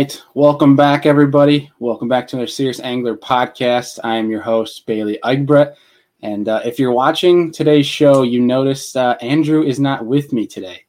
[0.00, 0.22] Right.
[0.32, 1.70] Welcome back, everybody.
[1.78, 3.98] Welcome back to another Serious Angler podcast.
[4.02, 5.74] I am your host, Bailey Eichbrett.
[6.22, 10.46] And uh, if you're watching today's show, you notice uh, Andrew is not with me
[10.46, 10.86] today.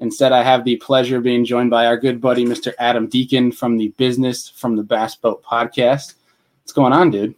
[0.00, 2.72] Instead, I have the pleasure of being joined by our good buddy, Mr.
[2.78, 6.14] Adam Deacon from the Business from the Bass Boat podcast.
[6.62, 7.34] What's going on, dude?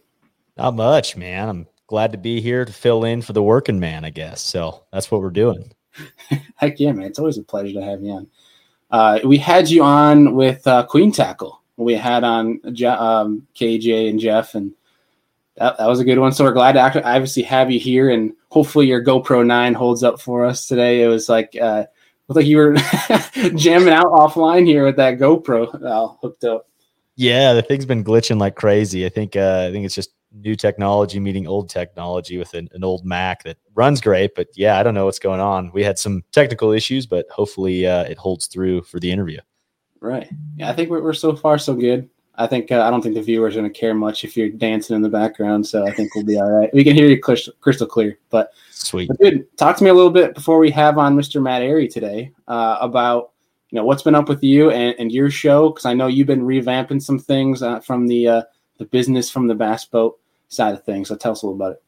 [0.55, 1.49] Not much, man.
[1.49, 4.41] I'm glad to be here to fill in for the working man, I guess.
[4.41, 5.73] So that's what we're doing.
[6.55, 7.07] Heck yeah, man.
[7.07, 8.27] It's always a pleasure to have you on.
[8.89, 11.61] Uh, we had you on with uh, Queen Tackle.
[11.75, 14.73] We had on um, KJ and Jeff, and
[15.57, 16.31] that, that was a good one.
[16.31, 20.19] So we're glad to obviously have you here, and hopefully your GoPro Nine holds up
[20.19, 21.03] for us today.
[21.03, 21.85] It was like uh,
[22.27, 22.73] looked like you were
[23.55, 26.67] jamming out offline here with that GoPro uh, hooked up.
[27.15, 29.05] Yeah, the thing's been glitching like crazy.
[29.05, 32.83] I think uh, I think it's just new technology meeting old technology with an, an,
[32.83, 34.35] old Mac that runs great.
[34.35, 35.71] But yeah, I don't know what's going on.
[35.73, 39.39] We had some technical issues, but hopefully uh, it holds through for the interview.
[39.99, 40.29] Right.
[40.55, 42.09] Yeah, I think we're, we're so far so good.
[42.39, 44.49] I think uh, I don't think the viewers are going to care much if you're
[44.49, 46.71] dancing in the background, so I think we'll be all right.
[46.71, 48.19] We can hear you crystal, crystal clear.
[48.29, 51.41] But sweet, but dude, talk to me a little bit before we have on Mr.
[51.41, 53.31] Matt Arey today uh, about
[53.71, 56.27] you know what's been up with you and, and your show because I know you've
[56.27, 58.41] been revamping some things uh, from the uh,
[58.77, 61.07] the business from the bass boat side of things.
[61.07, 61.83] So tell us a little about it.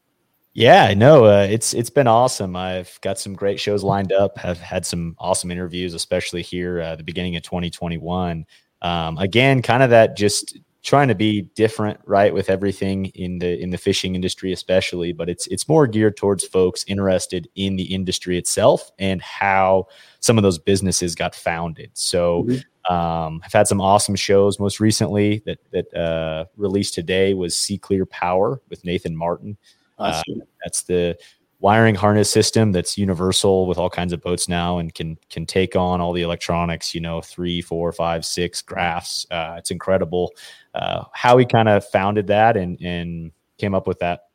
[0.53, 2.55] Yeah, no, uh, it's it's been awesome.
[2.55, 4.37] I've got some great shows lined up.
[4.39, 8.45] Have had some awesome interviews, especially here uh, the beginning of 2021.
[8.81, 13.61] Um, again, kind of that just trying to be different, right, with everything in the
[13.61, 15.13] in the fishing industry, especially.
[15.13, 19.85] But it's it's more geared towards folks interested in the industry itself and how
[20.19, 21.91] some of those businesses got founded.
[21.93, 22.43] So.
[22.43, 22.57] Mm-hmm.
[22.89, 24.59] Um, I've had some awesome shows.
[24.59, 29.57] Most recently, that that uh, released today was Sea Clear Power with Nathan Martin.
[29.99, 30.23] Uh,
[30.63, 31.15] that's the
[31.59, 35.75] wiring harness system that's universal with all kinds of boats now and can can take
[35.75, 36.95] on all the electronics.
[36.95, 39.27] You know, three, four, five, six graphs.
[39.29, 40.31] Uh, it's incredible
[40.73, 44.29] uh, how he kind of founded that and and came up with that.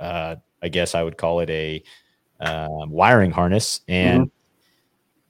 [0.00, 1.82] Uh, I guess I would call it a
[2.40, 4.22] um, wiring harness and.
[4.22, 4.38] Mm-hmm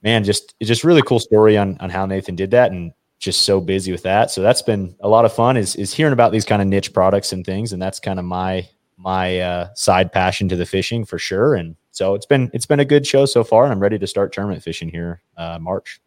[0.03, 3.43] man, just it's just really cool story on on how Nathan did that and just
[3.43, 4.29] so busy with that.
[4.31, 6.93] So that's been a lot of fun is is hearing about these kind of niche
[6.93, 7.73] products and things.
[7.73, 11.55] And that's kind of my my uh, side passion to the fishing for sure.
[11.55, 14.07] And so it's been it's been a good show so far, and I'm ready to
[14.07, 16.01] start tournament fishing here uh, March.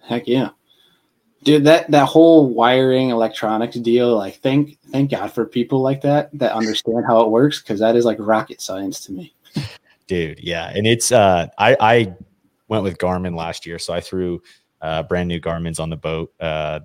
[0.00, 0.50] Heck yeah,
[1.42, 1.64] dude!
[1.64, 6.52] That that whole wiring electronics deal, like thank thank God for people like that that
[6.52, 9.34] understand how it works because that is like rocket science to me.
[10.06, 12.14] dude, yeah, and it's uh, I I
[12.72, 14.40] went with Garmin last year, so I threw
[14.80, 16.80] uh, brand new Garmin's on the boat uh,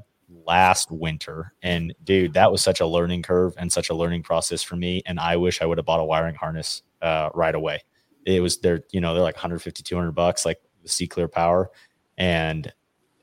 [0.46, 1.54] last winter.
[1.64, 5.02] And dude, that was such a learning curve and such a learning process for me.
[5.06, 7.80] And I wish I would have bought a wiring harness uh, right away.
[8.26, 11.72] It was they're you know they're like 150 200 bucks like the Sea Clear Power,
[12.18, 12.72] and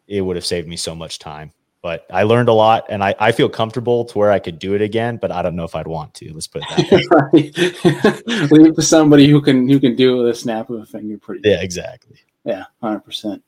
[0.08, 1.52] it would have saved me so much time.
[1.82, 4.72] But I learned a lot, and I, I feel comfortable to where I could do
[4.72, 5.18] it again.
[5.18, 6.32] But I don't know if I'd want to.
[6.32, 8.48] Let's put it that way.
[8.50, 10.86] Leave it to somebody who can who can do it with a snap of a
[10.86, 11.18] finger.
[11.18, 11.46] Pretty.
[11.46, 12.23] Yeah, exactly.
[12.44, 13.42] Yeah, hundred percent.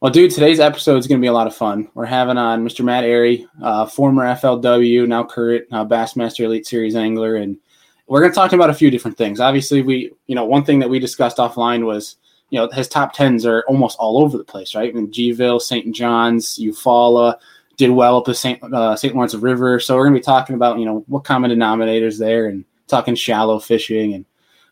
[0.00, 1.90] Well, dude, today's episode is going to be a lot of fun.
[1.92, 2.82] We're having on Mr.
[2.82, 7.58] Matt Arey, uh, former FLW, now current uh, Bassmaster Elite Series angler, and
[8.06, 9.40] we're going to talk about a few different things.
[9.40, 12.16] Obviously, we, you know, one thing that we discussed offline was,
[12.48, 14.88] you know, his top tens are almost all over the place, right?
[14.88, 15.94] I mean, Gville, St.
[15.94, 17.36] John's, Eufaula,
[17.76, 18.60] did well up the St.
[18.64, 19.14] Uh, St.
[19.14, 19.78] Lawrence River.
[19.80, 23.14] So we're going to be talking about, you know, what common denominators there, and talking
[23.14, 24.24] shallow fishing, and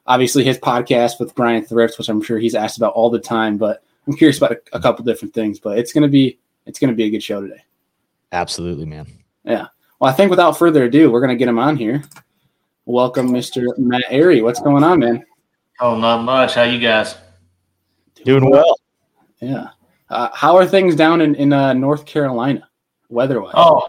[0.08, 3.58] obviously his podcast with Bryan Thrifts, which I'm sure he's asked about all the time,
[3.58, 6.94] but I'm curious about a, a couple different things, but it's gonna be it's gonna
[6.94, 7.62] be a good show today.
[8.32, 9.06] Absolutely, man.
[9.44, 9.66] Yeah.
[10.00, 12.02] Well, I think without further ado, we're gonna get him on here.
[12.86, 13.76] Welcome, Mr.
[13.78, 14.42] Matt Arey.
[14.42, 15.24] What's going on, man?
[15.78, 16.54] Oh, not much.
[16.54, 17.16] How you guys?
[18.24, 18.80] Doing well.
[19.40, 19.68] Yeah.
[20.08, 22.66] Uh, how are things down in in uh, North Carolina,
[23.10, 23.52] weather-wise?
[23.54, 23.88] Oh,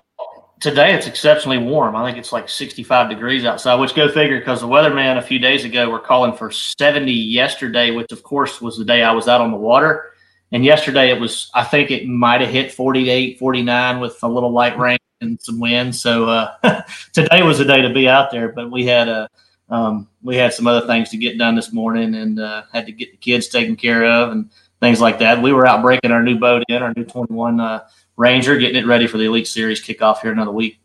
[0.60, 1.96] today it's exceptionally warm.
[1.96, 5.40] I think it's like 65 degrees outside, which go figure because the weatherman a few
[5.40, 9.28] days ago were calling for 70 yesterday, which of course was the day I was
[9.28, 10.14] out on the water.
[10.52, 14.52] And yesterday it was, I think it might have hit 48, 49 with a little
[14.52, 15.96] light rain and some wind.
[15.96, 16.82] So uh,
[17.14, 19.30] today was the day to be out there, but we had a,
[19.70, 22.92] um, we had some other things to get done this morning and uh, had to
[22.92, 25.42] get the kids taken care of and things like that.
[25.42, 27.88] We were out breaking our new boat in, our new 21 uh,
[28.20, 30.78] Ranger, getting it ready for the Elite Series kickoff here another week.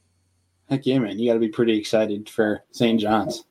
[0.70, 1.18] Heck yeah, man!
[1.18, 3.00] You got to be pretty excited for St.
[3.00, 3.42] John's.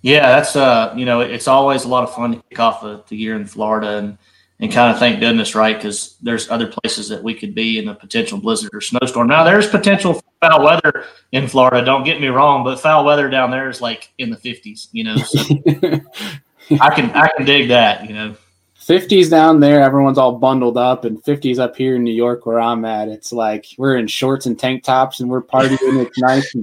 [0.00, 3.04] Yeah, that's uh, you know, it's always a lot of fun to kick off the,
[3.08, 4.18] the year in Florida and
[4.60, 5.76] and kind of thank goodness, right?
[5.76, 9.28] Because there's other places that we could be in a potential blizzard or snowstorm.
[9.28, 11.84] Now, there's potential foul weather in Florida.
[11.84, 14.88] Don't get me wrong, but foul weather down there is like in the 50s.
[14.92, 15.38] You know, so
[16.80, 18.08] I can I can dig that.
[18.08, 18.36] You know,
[18.86, 22.60] 50s down there, everyone's all bundled up, and 50s up here in New York where
[22.60, 23.08] I'm at.
[23.08, 25.78] It's like we're in shorts and tank tops and we're partying.
[25.82, 26.54] it's nice.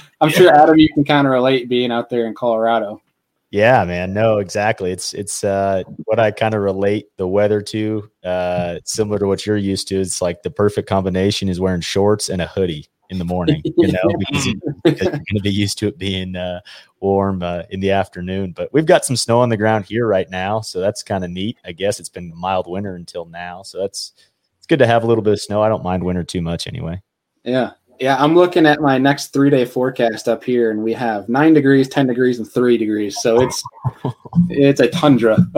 [0.20, 3.02] I'm sure Adam, you can kind of relate being out there in Colorado.
[3.50, 4.12] Yeah, man.
[4.12, 4.90] No, exactly.
[4.90, 8.10] It's it's uh, what I kind of relate the weather to.
[8.24, 10.00] Uh, similar to what you're used to.
[10.00, 13.92] It's like the perfect combination is wearing shorts and a hoodie in the morning, you
[13.92, 16.60] know, because, you, are going to be used to it being uh,
[17.00, 18.52] warm uh, in the afternoon.
[18.52, 21.30] But we've got some snow on the ground here right now, so that's kind of
[21.30, 21.58] neat.
[21.64, 24.12] I guess it's been a mild winter until now, so that's
[24.58, 25.62] it's good to have a little bit of snow.
[25.62, 27.00] I don't mind winter too much anyway.
[27.44, 31.28] Yeah, yeah, I'm looking at my next three day forecast up here, and we have
[31.28, 33.20] nine degrees, ten degrees, and three degrees.
[33.22, 33.62] So it's
[34.50, 35.34] it's a tundra.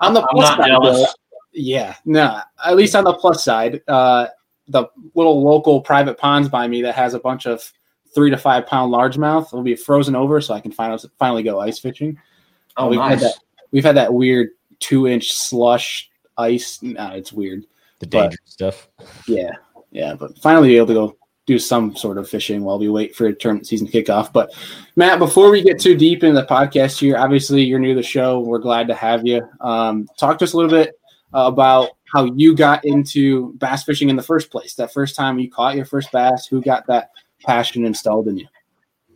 [0.00, 1.06] on the plus side, though,
[1.52, 4.26] yeah, no, at least on the plus side, uh,
[4.70, 7.72] the little local private ponds by me that has a bunch of
[8.14, 11.60] three to five pound largemouth will be frozen over, so I can finally finally go
[11.60, 12.18] ice fishing.
[12.76, 13.20] Oh, we've nice.
[13.20, 13.34] Had that,
[13.72, 16.08] we've had that weird two inch slush
[16.38, 16.82] ice.
[16.82, 17.66] Nah, it's weird.
[17.98, 18.88] The dangerous but, stuff.
[19.26, 19.50] Yeah,
[19.90, 23.14] yeah, but finally be able to go do some sort of fishing while we wait
[23.16, 24.32] for tournament season to kick off.
[24.32, 24.52] But
[24.94, 28.02] Matt, before we get too deep into the podcast here, obviously you're new to the
[28.02, 28.40] show.
[28.40, 29.46] We're glad to have you.
[29.60, 30.94] Um, talk to us a little bit
[31.34, 34.74] uh, about how you got into bass fishing in the first place.
[34.74, 37.10] That first time you caught your first bass, who got that
[37.44, 38.46] passion installed in you?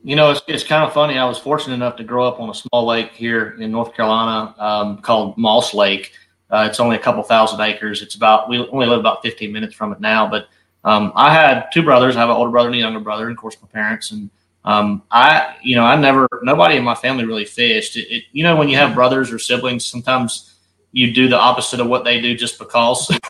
[0.02, 1.16] You know, it's, it's kind of funny.
[1.16, 4.54] I was fortunate enough to grow up on a small lake here in North Carolina
[4.58, 6.12] um, called Moss Lake.
[6.50, 8.02] Uh, it's only a couple thousand acres.
[8.02, 10.48] It's about we only live about 15 minutes from it now, but
[10.84, 12.16] um, I had two brothers.
[12.16, 14.10] I have an older brother and a younger brother, and of course my parents.
[14.10, 14.30] And
[14.64, 17.96] um, I, you know, I never, nobody in my family really fished.
[17.96, 20.53] It, it, you know, when you have brothers or siblings, sometimes
[20.94, 23.10] you do the opposite of what they do just because.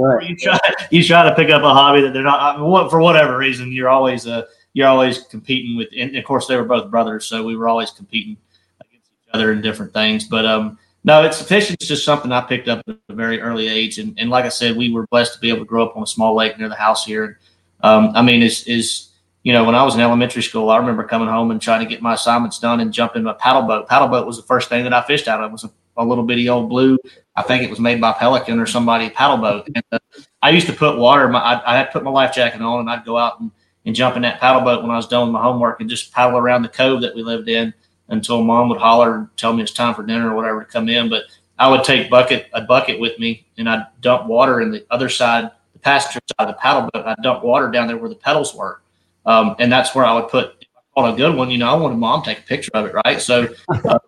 [0.00, 0.30] Right.
[0.30, 0.58] you try,
[0.90, 3.72] you try to pick up a hobby that they're not what for whatever reason.
[3.72, 5.88] You're always uh, you're always competing with.
[5.96, 8.38] And of course, they were both brothers, so we were always competing
[8.80, 10.24] against each other in different things.
[10.24, 13.68] But um, no, it's fishing is just something I picked up at a very early
[13.68, 15.94] age, and, and like I said, we were blessed to be able to grow up
[15.96, 17.38] on a small lake near the house here.
[17.82, 19.08] Um, I mean, is is
[19.46, 21.86] you know when I was in elementary school, I remember coming home and trying to
[21.86, 23.88] get my assignments done and jumping in a paddle boat.
[23.88, 25.50] Paddle boat was the first thing that I fished out of.
[25.50, 26.98] It was a, a little bitty old blue.
[27.36, 29.68] I think it was made by Pelican or somebody paddle boat.
[29.72, 30.00] And, uh,
[30.42, 31.28] I used to put water.
[31.28, 33.52] My, I, I had put my life jacket on, and I'd go out and,
[33.84, 36.12] and jump in that paddle boat when I was done with my homework and just
[36.12, 37.72] paddle around the cove that we lived in
[38.08, 40.88] until mom would holler and tell me it's time for dinner or whatever to come
[40.88, 41.08] in.
[41.08, 41.22] But
[41.56, 45.08] I would take bucket a bucket with me and I'd dump water in the other
[45.08, 47.06] side, the passenger side of the paddle boat.
[47.06, 48.80] I'd dump water down there where the pedals were.
[49.26, 50.64] Um, and that's where I would put
[50.96, 51.50] on a good one.
[51.50, 53.20] You know, I wanted mom to take a picture of it, right?
[53.20, 53.98] So uh,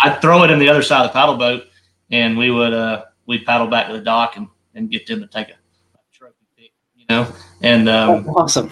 [0.00, 1.64] I'd throw it in the other side of the paddle boat
[2.12, 5.26] and we would uh, we'd paddle back to the dock and, and get them to
[5.26, 7.26] take a, a trophy pic, you know.
[7.62, 8.68] And um, oh, awesome.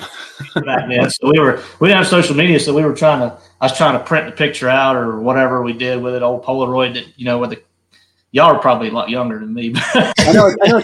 [0.55, 3.39] back then, so we were we didn't have social media, so we were trying to
[3.61, 6.45] I was trying to print the picture out or whatever we did with it, old
[6.45, 7.63] Polaroid that you know with the
[8.33, 9.75] y'all are probably a lot younger than me.
[9.95, 10.83] But I know, I know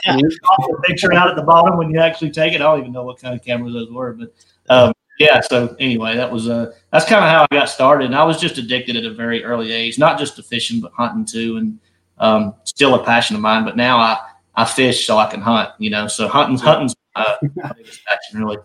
[0.87, 2.57] picture out at the bottom when you actually take it.
[2.57, 4.33] I don't even know what kind of cameras those were, but
[4.69, 5.41] um, yeah.
[5.41, 8.07] So anyway, that was uh, that's kind of how I got started.
[8.07, 10.93] And I was just addicted at a very early age, not just to fishing but
[10.93, 11.79] hunting too, and
[12.19, 13.65] um, still a passion of mine.
[13.65, 14.19] But now I
[14.55, 15.71] I fish so I can hunt.
[15.79, 18.58] You know, so hunting's hunting's uh, my biggest passion really.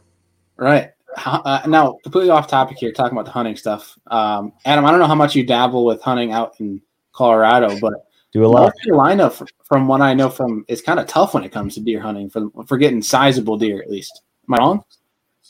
[0.57, 0.91] Right.
[1.25, 3.97] Uh, now, completely off topic here, talking about the hunting stuff.
[4.07, 6.81] Um, Adam, I don't know how much you dabble with hunting out in
[7.11, 7.93] Colorado, but
[8.31, 8.61] do a lot.
[8.61, 9.29] North Carolina,
[9.65, 12.29] from what I know, from is kind of tough when it comes to deer hunting
[12.29, 13.81] for for getting sizable deer.
[13.81, 14.83] At least, am I wrong?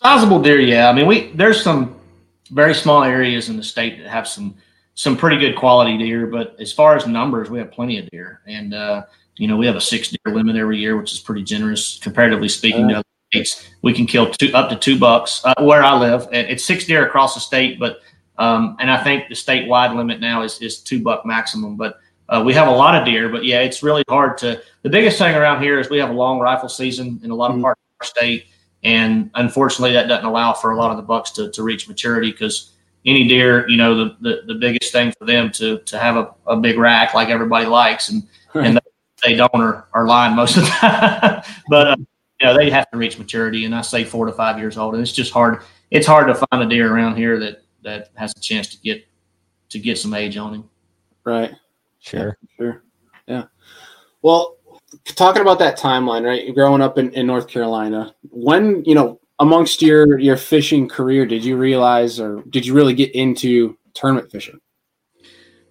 [0.01, 0.89] Sizable deer, yeah.
[0.89, 1.95] I mean, we there's some
[2.51, 4.55] very small areas in the state that have some
[4.95, 8.41] some pretty good quality deer, but as far as numbers, we have plenty of deer,
[8.47, 9.03] and uh,
[9.37, 12.49] you know we have a six deer limit every year, which is pretty generous comparatively
[12.49, 13.69] speaking uh, to other states.
[13.83, 16.27] We can kill two up to two bucks uh, where I live.
[16.31, 17.99] It's six deer across the state, but
[18.37, 22.41] um, and I think the statewide limit now is is two buck maximum, but uh,
[22.43, 24.61] we have a lot of deer, but yeah, it's really hard to.
[24.81, 27.51] The biggest thing around here is we have a long rifle season in a lot
[27.51, 27.63] of mm-hmm.
[27.63, 28.45] parts of our state,
[28.83, 32.31] and unfortunately, that doesn't allow for a lot of the bucks to, to reach maturity
[32.31, 32.73] because
[33.05, 36.33] any deer, you know, the, the, the biggest thing for them to to have a,
[36.47, 38.79] a big rack like everybody likes, and and
[39.23, 41.43] they don't are, are lying most of the time.
[41.69, 41.95] but uh,
[42.39, 44.95] you know, they have to reach maturity, and I say four to five years old,
[44.95, 45.61] and it's just hard.
[45.91, 49.05] It's hard to find a deer around here that that has a chance to get
[49.69, 50.69] to get some age on him.
[51.23, 51.51] Right.
[51.99, 52.37] Sure.
[52.57, 52.83] Sure.
[53.27, 53.45] Yeah.
[54.21, 54.57] Well,
[55.05, 56.53] talking about that timeline, right?
[56.53, 61.43] Growing up in, in North Carolina, when, you know, amongst your your fishing career, did
[61.43, 64.59] you realize or did you really get into tournament fishing?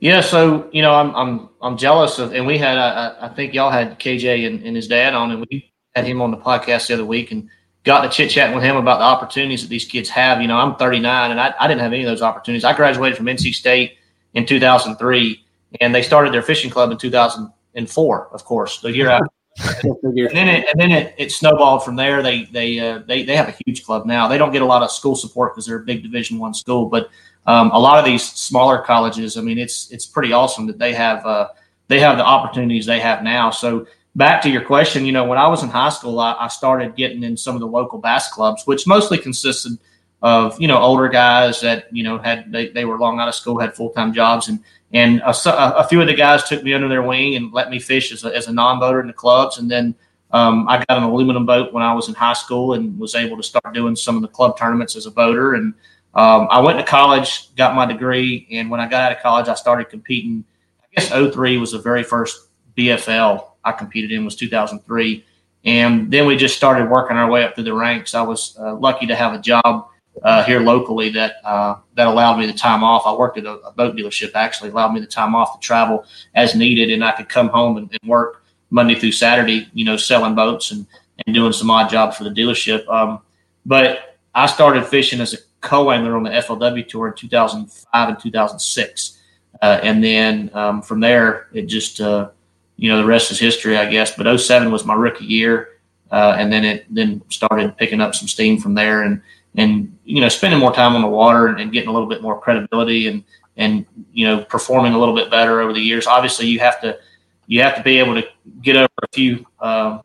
[0.01, 3.55] Yeah, so you know, I'm I'm I'm jealous of, and we had I, I think
[3.55, 6.89] y'all had KJ and, and his dad on, and we had him on the podcast
[6.89, 7.49] the other week, and
[7.85, 10.43] got to chit chatting with him about the opportunities that these kids have.
[10.43, 12.65] You know, I'm 39, and I, I didn't have any of those opportunities.
[12.65, 13.99] I graduated from NC State
[14.35, 15.45] in 2003,
[15.81, 19.27] and they started their fishing club in 2000 and four, of course, the year after.
[19.85, 22.23] and then it and then it, it snowballed from there.
[22.23, 24.29] They they uh, they they have a huge club now.
[24.29, 26.87] They don't get a lot of school support because they're a big Division One school,
[26.87, 27.11] but
[27.47, 30.95] um, a lot of these smaller colleges, I mean, it's it's pretty awesome that they
[30.95, 31.49] have uh,
[31.89, 33.51] they have the opportunities they have now.
[33.51, 36.49] So back to your question, you know, when I was in high school, I, I
[36.49, 39.79] started getting in some of the local bass clubs, which mostly consisted
[40.23, 43.35] of you know older guys that you know had they, they were long out of
[43.35, 44.61] school, had full time jobs, and
[44.93, 45.31] and a,
[45.79, 48.25] a, few of the guys took me under their wing and let me fish as
[48.25, 49.95] a, as a non boater in the clubs, and then.
[50.33, 53.37] Um, I got an aluminum boat when I was in high school and was able
[53.37, 55.55] to start doing some of the club tournaments as a boater.
[55.55, 55.75] And
[56.15, 59.49] um, I went to college, got my degree, and when I got out of college,
[59.49, 60.45] I started competing.
[60.83, 65.25] I guess 03 was the very first BFL I competed in was 2003,
[65.65, 68.15] and then we just started working our way up through the ranks.
[68.15, 69.90] I was uh, lucky to have a job
[70.23, 73.03] uh, here locally that uh, that allowed me the time off.
[73.07, 76.05] I worked at a, a, boat dealership actually allowed me the time off to travel
[76.35, 79.69] as needed, and I could come home and, and work Monday through Saturday.
[79.73, 80.87] You know, selling boats and
[81.27, 82.87] and doing some odd jobs for the dealership.
[82.89, 83.21] Um,
[83.65, 89.19] but I started fishing as a co-angler on the FLW tour in 2005 and 2006,
[89.61, 92.31] uh, and then um, from there it just uh,
[92.77, 94.15] you know the rest is history, I guess.
[94.15, 95.79] But 07 was my rookie year,
[96.11, 99.23] uh, and then it then started picking up some steam from there and
[99.57, 102.23] and you know spending more time on the water and, and, getting a little bit
[102.23, 103.25] more credibility and
[103.57, 106.07] and you know performing a little bit better over the years.
[106.07, 106.99] Obviously, you have to
[107.47, 108.27] you have to be able to
[108.63, 110.01] get over a few uh,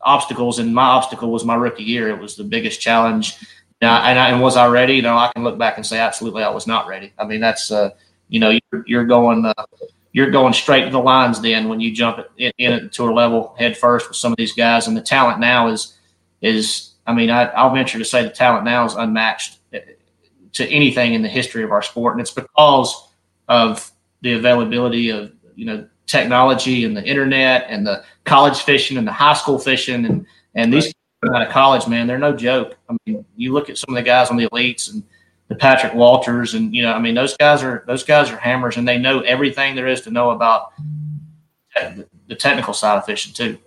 [0.00, 2.08] obstacles, and my obstacle was my rookie year.
[2.08, 3.36] It was the biggest challenge.
[3.82, 4.94] Now, and, I, and was I ready?
[4.94, 7.12] You know, I can look back and say absolutely I was not ready.
[7.18, 7.90] I mean, that's uh,
[8.28, 9.44] you know you're, you're going.
[9.44, 9.64] Uh,
[10.12, 13.12] you're going straight to the lines then when you jump in, in at the tour
[13.12, 15.98] level head first with some of these guys and the talent now is
[16.40, 19.58] is I mean, I, will venture to say the talent now is unmatched
[20.52, 23.08] to anything in the history of our sport, and it's because
[23.48, 23.90] of
[24.22, 29.12] the availability of you know technology and the internet and the college fishing and the
[29.12, 30.92] high school fishing and and these
[31.34, 32.76] out of college, man, they're no joke.
[32.88, 35.02] I mean, you look at some of the guys on the elites and
[35.48, 38.76] the Patrick Walters, and you know, I mean, those guys are those guys are hammers,
[38.76, 40.72] and they know everything there is to know about
[42.26, 43.58] the technical side of fishing too.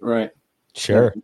[0.00, 0.30] Right.
[0.74, 1.14] Sure.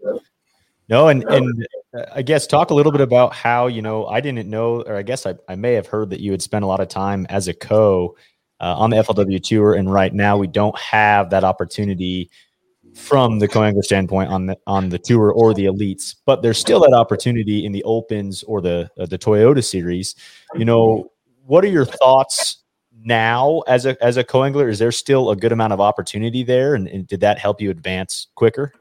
[0.88, 1.66] No, and and
[1.96, 4.96] uh, I guess talk a little bit about how you know I didn't know, or
[4.96, 7.26] I guess I, I may have heard that you had spent a lot of time
[7.28, 8.16] as a co
[8.60, 12.30] uh, on the FLW tour, and right now we don't have that opportunity
[12.94, 16.80] from the co-angler standpoint on the on the tour or the elites, but there's still
[16.80, 20.14] that opportunity in the opens or the uh, the Toyota series.
[20.54, 21.10] You know,
[21.44, 22.62] what are your thoughts
[23.02, 24.68] now as a as a co-angler?
[24.68, 27.70] Is there still a good amount of opportunity there, and, and did that help you
[27.70, 28.72] advance quicker?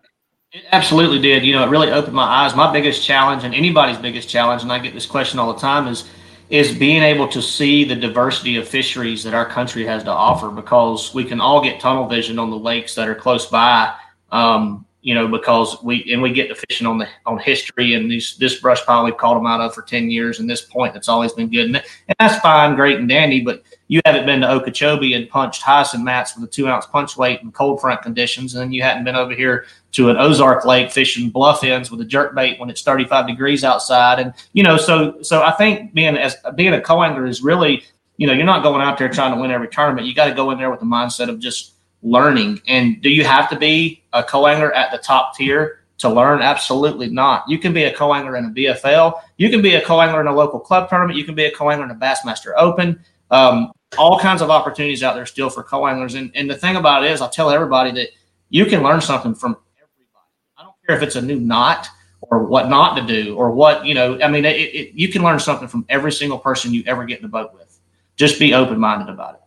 [0.56, 1.44] It absolutely did.
[1.44, 2.56] You know, it really opened my eyes.
[2.56, 5.86] My biggest challenge, and anybody's biggest challenge, and I get this question all the time,
[5.86, 6.06] is
[6.50, 10.50] is being able to see the diversity of fisheries that our country has to offer.
[10.50, 13.94] Because we can all get tunnel vision on the lakes that are close by,
[14.32, 18.10] um, you know, because we and we get to fishing on the on history and
[18.10, 20.96] these this brush pile we've caught them out of for ten years, and this point
[20.96, 24.42] that's always been good, and, and that's fine, great, and dandy, but you haven't been
[24.42, 28.02] to Okeechobee and punched hyacinth mats with a two ounce punch weight in cold front
[28.02, 31.92] conditions, and then you hadn't been over here to an Ozark lake fishing bluff ends
[31.92, 34.18] with a jerk bait when it's 35 degrees outside.
[34.18, 37.84] And, you know, so, so I think being as being a co-angler is really,
[38.18, 40.08] you know, you're not going out there trying to win every tournament.
[40.08, 41.75] You got to go in there with the mindset of just
[42.06, 42.62] learning.
[42.68, 46.42] And do you have to be a co-angler at the top tier to learn?
[46.42, 47.44] Absolutely not.
[47.50, 49.20] You can be a co-angler in a BFL.
[49.38, 51.18] You can be a co-angler in a local club tournament.
[51.18, 53.04] You can be a co-angler in a Bassmaster Open.
[53.32, 56.14] Um, all kinds of opportunities out there still for co-anglers.
[56.14, 58.10] And, and the thing about it is, I tell everybody that
[58.50, 60.30] you can learn something from everybody.
[60.58, 61.88] I don't care if it's a new knot
[62.22, 65.24] or what not to do or what, you know, I mean, it, it, you can
[65.24, 67.80] learn something from every single person you ever get in the boat with.
[68.16, 69.42] Just be open-minded about it.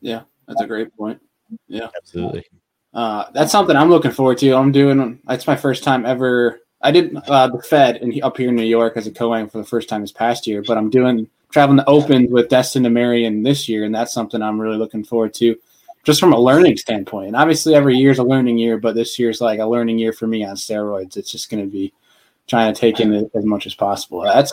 [0.00, 1.20] Yeah, that's a great point.
[1.68, 2.46] Yeah, absolutely.
[2.94, 4.52] Uh, that's something I'm looking forward to.
[4.54, 5.20] I'm doing.
[5.28, 6.60] It's my first time ever.
[6.82, 9.58] I did uh, the Fed and up here in New York as a co-ang for
[9.58, 13.44] the first time this past year, but I'm doing traveling the Open with Destin DeMarion
[13.44, 15.56] this year, and that's something I'm really looking forward to,
[16.02, 17.28] just from a learning standpoint.
[17.28, 20.12] And obviously, every year is a learning year, but this year's like a learning year
[20.12, 21.16] for me on steroids.
[21.16, 21.92] It's just going to be
[22.48, 24.22] trying to take in as much as possible.
[24.22, 24.52] That's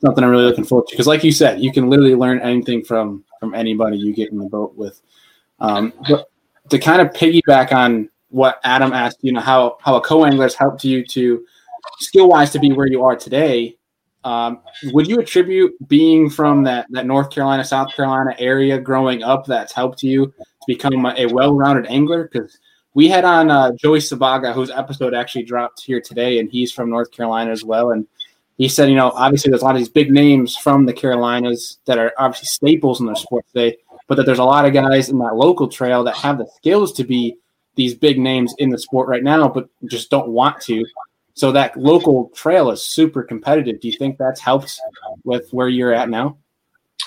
[0.00, 2.84] something I'm really looking forward to because, like you said, you can literally learn anything
[2.84, 5.00] from from anybody you get in the boat with.
[5.60, 6.30] Um, but
[6.70, 10.54] to kind of piggyback on what Adam asked, you know, how how a co-angler has
[10.54, 11.44] helped you to
[12.00, 13.76] skill wise to be where you are today.
[14.24, 19.44] Um, would you attribute being from that that North Carolina, South Carolina area growing up
[19.44, 22.24] that's helped you to become a, a well-rounded angler?
[22.24, 22.58] Because
[22.94, 26.88] we had on uh, Joey Sabaga, whose episode actually dropped here today, and he's from
[26.88, 27.90] North Carolina as well.
[27.90, 28.06] And
[28.56, 31.78] he said, you know, obviously there's a lot of these big names from the Carolinas
[31.86, 35.08] that are obviously staples in their sport today, but that there's a lot of guys
[35.08, 37.36] in that local trail that have the skills to be
[37.74, 40.84] these big names in the sport right now, but just don't want to.
[41.34, 43.80] So that local trail is super competitive.
[43.80, 44.80] Do you think that's helped
[45.24, 46.38] with where you're at now?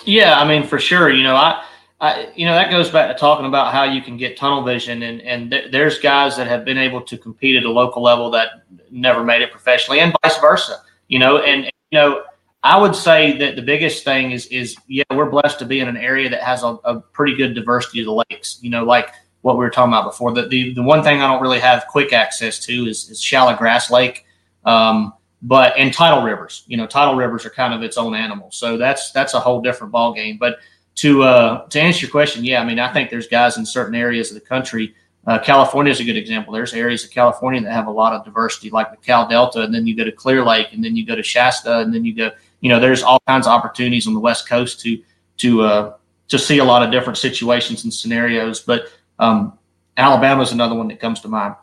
[0.05, 1.09] Yeah, I mean, for sure.
[1.09, 1.63] You know, I,
[2.01, 5.03] I you know, that goes back to talking about how you can get tunnel vision,
[5.03, 8.29] and and th- there's guys that have been able to compete at a local level
[8.31, 10.81] that never made it professionally, and vice versa.
[11.07, 12.23] You know, and you know,
[12.67, 15.87] I would say that the biggest thing is is yeah, we're blessed to be in
[15.87, 18.59] an area that has a, a pretty good diversity of the lakes.
[18.61, 20.33] You know, like what we were talking about before.
[20.33, 23.55] The, the, the one thing I don't really have quick access to is, is shallow
[23.55, 24.25] grass lake,
[24.65, 26.65] um, but and tidal rivers.
[26.67, 29.61] You know, tidal rivers are kind of its own animal, so that's that's a whole
[29.61, 30.37] different ball game.
[30.37, 30.57] But
[30.95, 33.95] to uh, to answer your question, yeah, I mean, I think there's guys in certain
[33.95, 34.93] areas of the country.
[35.25, 36.53] Uh, California is a good example.
[36.53, 39.73] There's areas of California that have a lot of diversity, like the Cal Delta, and
[39.73, 42.13] then you go to Clear Lake, and then you go to Shasta, and then you
[42.13, 42.31] go.
[42.61, 45.01] You know, there's all kinds of opportunities on the West Coast to
[45.37, 45.93] to uh,
[46.27, 48.61] to see a lot of different situations and scenarios.
[48.61, 48.87] But
[49.19, 49.57] um,
[49.97, 51.55] Alabama is another one that comes to mind.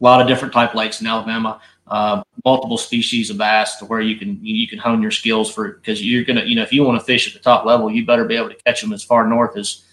[0.00, 4.00] A lot of different type lakes in Alabama, uh, multiple species of bass to where
[4.00, 6.82] you can you can hone your skills for because you're gonna you know if you
[6.82, 9.02] want to fish at the top level, you better be able to catch them as
[9.02, 9.84] far north as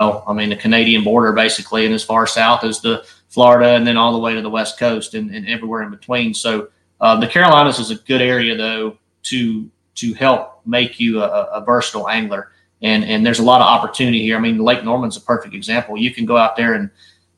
[0.00, 0.24] well.
[0.26, 3.96] I mean the Canadian border basically, and as far south as the Florida, and then
[3.96, 6.34] all the way to the west coast and, and everywhere in between.
[6.34, 6.68] So
[7.00, 11.64] uh, the Carolinas is a good area though to to help make you a, a
[11.64, 12.50] versatile angler
[12.84, 14.36] and and there's a lot of opportunity here.
[14.36, 15.96] I mean, Lake Norman's a perfect example.
[15.96, 16.90] You can go out there and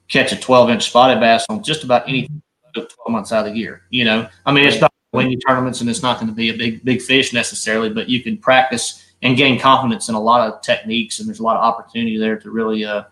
[0.09, 2.29] catch a 12 inch spotted bass on just about any
[2.75, 3.83] 12 months out of the year.
[3.91, 6.51] You know, I mean, it's not win you tournaments and it's not going to be
[6.51, 10.47] a big big fish necessarily, but you can practice and gain confidence in a lot
[10.47, 13.05] of techniques, and there's a lot of opportunity there to really uh,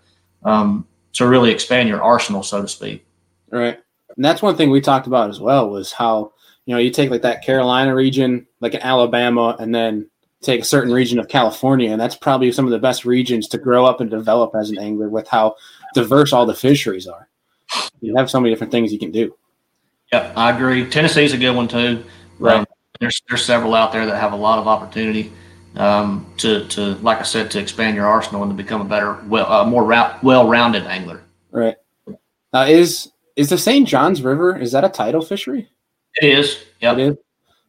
[0.45, 3.07] um, to really expand your arsenal, so to speak.
[3.51, 3.79] Right,
[4.17, 6.34] and that's one thing we talked about as well was how
[6.67, 10.09] you know you take like that Carolina region, like in Alabama, and then
[10.41, 13.59] take a certain region of California, and that's probably some of the best regions to
[13.59, 15.57] grow up and develop as an angler with how
[15.95, 17.29] diverse all the fisheries are.
[18.01, 19.35] You have so many different things you can do.
[20.13, 20.89] Yeah, I agree.
[20.89, 22.05] Tennessee's a good one too.
[22.39, 22.59] Right.
[22.59, 22.67] Um,
[23.01, 25.33] there's there's several out there that have a lot of opportunity
[25.77, 29.21] um, to to like I said to expand your arsenal and to become a better,
[29.27, 31.23] well, uh, more ra- well-rounded angler.
[31.51, 31.77] Right.
[32.53, 33.89] Uh, is is the St.
[33.89, 35.69] Johns River is that a tidal fishery?
[36.17, 36.65] It is.
[36.81, 36.93] Yeah.
[36.93, 37.17] It is.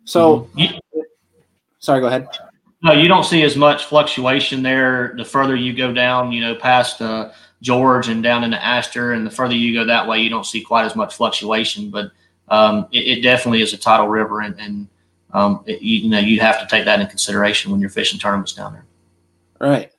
[0.05, 0.77] So, mm-hmm.
[1.79, 2.01] sorry.
[2.01, 2.27] Go ahead.
[2.81, 5.15] No, you don't see as much fluctuation there.
[5.17, 7.31] The further you go down, you know, past uh,
[7.62, 10.62] George and down into Astor, and the further you go that way, you don't see
[10.62, 11.89] quite as much fluctuation.
[11.89, 12.12] But
[12.49, 14.88] um, it, it, definitely is a tidal river, and, and
[15.34, 18.19] um, it, you, you, know you have to take that into consideration when you're fishing
[18.19, 18.86] tournaments down there.
[19.60, 19.91] Right,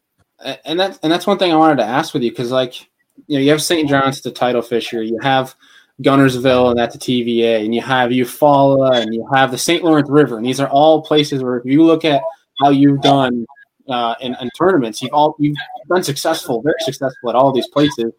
[0.65, 2.89] and that's and that's one thing I wanted to ask with you because like
[3.27, 3.89] you know you have St.
[3.89, 5.57] John's the tidal fisher, you have
[6.03, 9.83] Guntersville and that's a TVA, and you have Eufaula and you have the St.
[9.83, 12.23] Lawrence River, and these are all places where if you look at
[12.61, 13.47] how you've done
[13.89, 15.03] uh, in, in, tournaments.
[15.03, 15.57] You've all you've
[15.89, 18.13] been successful, very successful at all these places.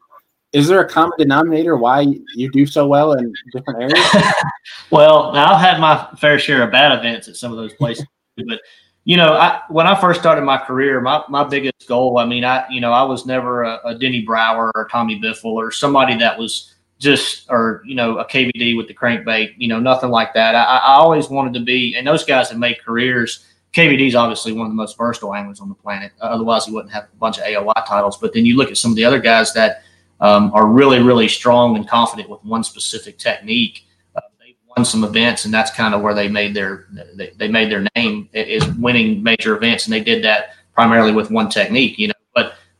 [0.54, 4.08] Is there a common denominator why you do so well in different areas?
[4.92, 8.06] well, I've had my fair share of bad events at some of those places,
[8.48, 8.62] but
[9.04, 12.44] you know, I, when I first started my career, my, my biggest goal, I mean,
[12.44, 16.18] I, you know, I was never a, a Denny Brauer or Tommy Biffle or somebody
[16.18, 20.34] that was just, or, you know, a KVD with the crankbait, you know, nothing like
[20.34, 20.56] that.
[20.56, 23.46] I, I always wanted to be, and those guys have made careers
[23.78, 26.12] KVD is obviously one of the most versatile anglers on the planet.
[26.20, 28.18] Uh, otherwise, he wouldn't have a bunch of AOY titles.
[28.18, 29.84] But then you look at some of the other guys that
[30.20, 33.86] um, are really, really strong and confident with one specific technique.
[34.16, 37.48] Uh, they've won some events, and that's kind of where they made their they, they
[37.48, 42.00] made their name is winning major events, and they did that primarily with one technique.
[42.00, 42.14] You know,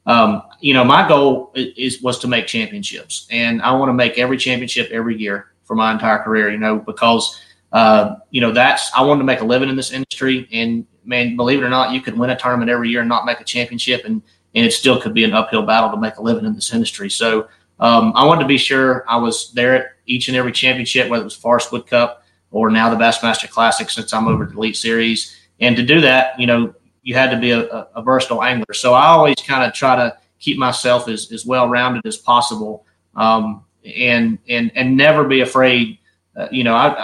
[0.08, 4.18] um, you know, my goal is was to make championships, and I want to make
[4.18, 6.50] every championship every year for my entire career.
[6.50, 7.40] You know, because
[7.74, 11.36] uh, you know, that's I wanted to make a living in this industry, and man,
[11.36, 13.44] believe it or not, you could win a tournament every year and not make a
[13.44, 14.22] championship, and
[14.56, 17.10] and it still could be an uphill battle to make a living in this industry.
[17.10, 17.48] So
[17.80, 21.22] um, I wanted to be sure I was there at each and every championship, whether
[21.22, 24.78] it was Forrest Wood Cup or now the Bassmaster Classic, since I'm over the Elite
[24.78, 25.36] Series.
[25.60, 26.74] And to do that, you know,
[27.08, 27.62] you had to be a,
[27.96, 28.74] a versatile angler.
[28.74, 32.86] So I always kind of try to keep myself as, as well rounded as possible,
[33.16, 36.00] um, and and and never be afraid.
[36.36, 36.98] Uh, you know, I've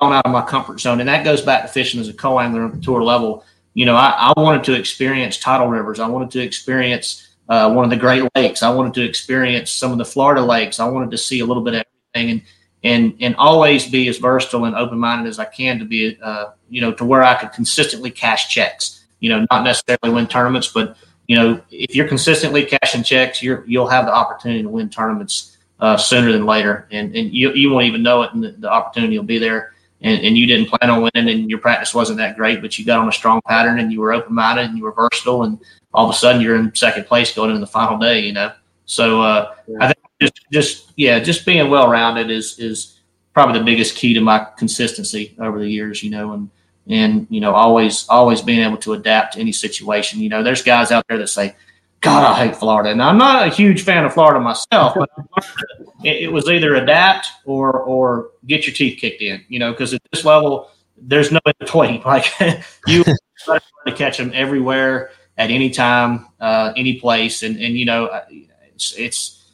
[0.00, 1.00] gone out of my comfort zone.
[1.00, 3.44] And that goes back to fishing as a co-angler at the tour level.
[3.74, 6.00] You know, I, I wanted to experience tidal rivers.
[6.00, 8.62] I wanted to experience uh, one of the Great Lakes.
[8.62, 10.80] I wanted to experience some of the Florida lakes.
[10.80, 12.42] I wanted to see a little bit of everything and
[12.84, 16.46] and and always be as versatile and open minded as I can to be, uh,
[16.70, 18.95] you know, to where I could consistently cash checks.
[19.26, 23.64] You know, not necessarily win tournaments, but you know, if you're consistently cashing checks, you're
[23.66, 27.70] you'll have the opportunity to win tournaments uh, sooner than later, and and you you
[27.70, 30.68] won't even know it, and the, the opportunity will be there and, and you didn't
[30.68, 33.40] plan on winning and your practice wasn't that great, but you got on a strong
[33.46, 35.58] pattern and you were open minded and you were versatile and
[35.94, 38.52] all of a sudden you're in second place going into the final day, you know.
[38.84, 39.76] So uh, yeah.
[39.80, 43.00] I think just, just yeah, just being well rounded is is
[43.32, 46.02] probably the biggest key to my consistency over the years.
[46.02, 46.50] You know, and
[46.88, 50.20] and you know always always being able to adapt to any situation.
[50.20, 51.56] You know, there's guys out there that say,
[52.00, 55.10] "God, I hate Florida," and I'm not a huge fan of Florida myself, but
[56.04, 59.44] it, it was either adapt or or get your teeth kicked in.
[59.48, 62.02] You know, because at this level, there's no in between.
[62.06, 62.26] Like
[62.86, 68.22] you to catch them everywhere at any time, uh, any place, and and you know
[68.74, 69.52] it's, it's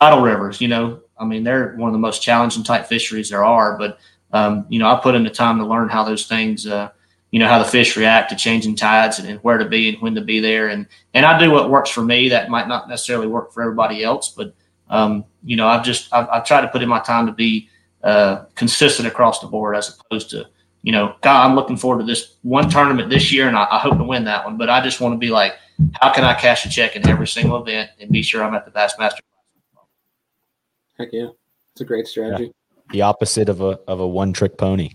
[0.00, 0.60] tidal rivers.
[0.60, 3.98] You know, I mean they're one of the most challenging type fisheries there are, but
[4.34, 6.90] um, you know, I put in the time to learn how those things, uh,
[7.30, 10.02] you know, how the fish react to changing tides and, and, where to be and
[10.02, 10.68] when to be there.
[10.68, 12.28] And, and I do what works for me.
[12.28, 14.52] That might not necessarily work for everybody else, but,
[14.90, 17.68] um, you know, I've just, I've, I've, tried to put in my time to be
[18.02, 20.48] uh, consistent across the board as opposed to,
[20.82, 23.78] you know, God, I'm looking forward to this one tournament this year and I, I
[23.78, 24.56] hope to win that one.
[24.56, 25.54] But I just want to be like,
[26.00, 28.64] how can I cash a check in every single event and be sure I'm at
[28.64, 29.20] the Bassmaster?
[30.98, 31.28] Heck yeah.
[31.72, 32.46] It's a great strategy.
[32.46, 32.50] Yeah
[32.90, 34.90] the opposite of a of a one trick pony.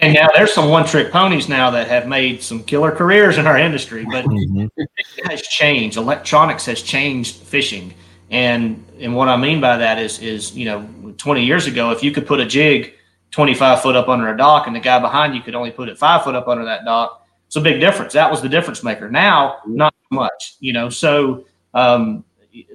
[0.00, 3.46] and now there's some one trick ponies now that have made some killer careers in
[3.46, 4.66] our industry, but mm-hmm.
[4.76, 5.96] it has changed.
[5.96, 7.92] Electronics has changed fishing.
[8.30, 10.88] And and what I mean by that is is, you know,
[11.18, 12.94] 20 years ago, if you could put a jig
[13.32, 15.98] 25 foot up under a dock and the guy behind you could only put it
[15.98, 18.12] five foot up under that dock, it's a big difference.
[18.12, 19.10] That was the difference maker.
[19.10, 20.88] Now, not much, you know.
[20.88, 22.24] So um,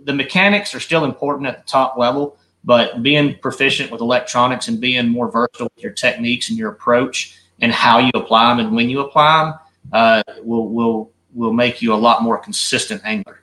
[0.03, 4.79] the mechanics are still important at the top level, but being proficient with electronics and
[4.79, 8.75] being more versatile with your techniques and your approach and how you apply them and
[8.75, 9.53] when you apply them
[9.93, 13.41] uh, will will will make you a lot more consistent angler.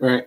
[0.00, 0.26] Right.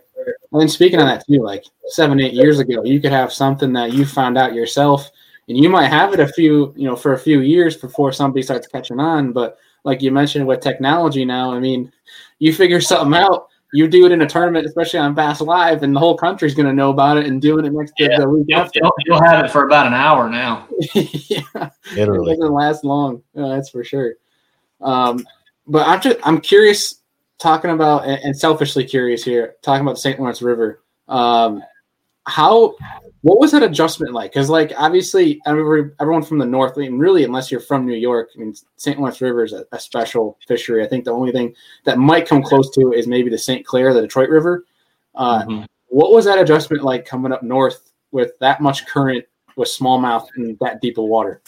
[0.51, 3.93] And speaking of that too, like seven, eight years ago, you could have something that
[3.93, 5.09] you found out yourself,
[5.47, 8.43] and you might have it a few, you know, for a few years before somebody
[8.43, 9.31] starts catching on.
[9.31, 11.91] But like you mentioned with technology now, I mean,
[12.39, 15.95] you figure something out, you do it in a tournament, especially on Bass Live, and
[15.95, 18.19] the whole country's going to know about it and doing it next yeah.
[18.19, 18.79] the week you'll, after.
[18.81, 20.67] You'll, you'll, have it for about an hour now.
[20.93, 22.33] yeah, Literally.
[22.33, 23.23] it doesn't last long.
[23.33, 24.15] Yeah, that's for sure.
[24.81, 25.25] Um,
[25.67, 27.01] but I'm just I'm curious,
[27.39, 30.19] talking about and selfishly curious here, talking about the St.
[30.19, 30.81] Lawrence River.
[31.07, 31.63] Um,
[32.27, 32.75] how
[33.21, 34.31] what was that adjustment like?
[34.31, 38.29] Because like obviously everyone from the north, I mean, really unless you're from New York,
[38.35, 38.97] I mean St.
[38.97, 40.83] Lawrence River is a, a, special fishery.
[40.83, 41.55] I think the only thing
[41.85, 43.65] that might come close to is maybe the St.
[43.65, 44.65] Clair, the Detroit River.
[45.15, 45.65] Uh, mm-hmm.
[45.87, 50.57] What was that adjustment like coming up north with that much current with smallmouth and
[50.59, 51.41] that deep of water?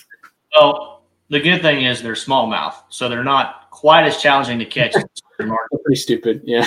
[0.55, 4.95] Well, the good thing is they're smallmouth, so they're not quite as challenging to catch.
[5.37, 6.65] pretty stupid, yeah.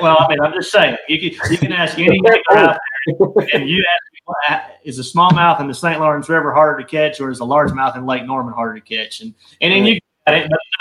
[0.00, 2.20] well, I mean, I'm just saying you can you can ask any
[2.52, 3.84] out there, and you
[4.48, 6.00] ask me, is a smallmouth in the St.
[6.00, 9.20] Lawrence River harder to catch, or is a largemouth in Lake Norman harder to catch?
[9.20, 10.00] And and then you,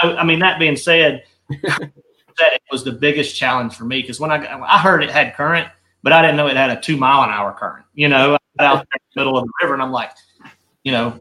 [0.02, 4.32] I mean, that being said, that it was the biggest challenge for me because when
[4.32, 5.68] I I heard it had current,
[6.04, 7.86] but I didn't know it had a two mile an hour current.
[7.94, 8.86] You know, out in
[9.16, 10.12] the middle of the river, and I'm like,
[10.84, 11.20] you know.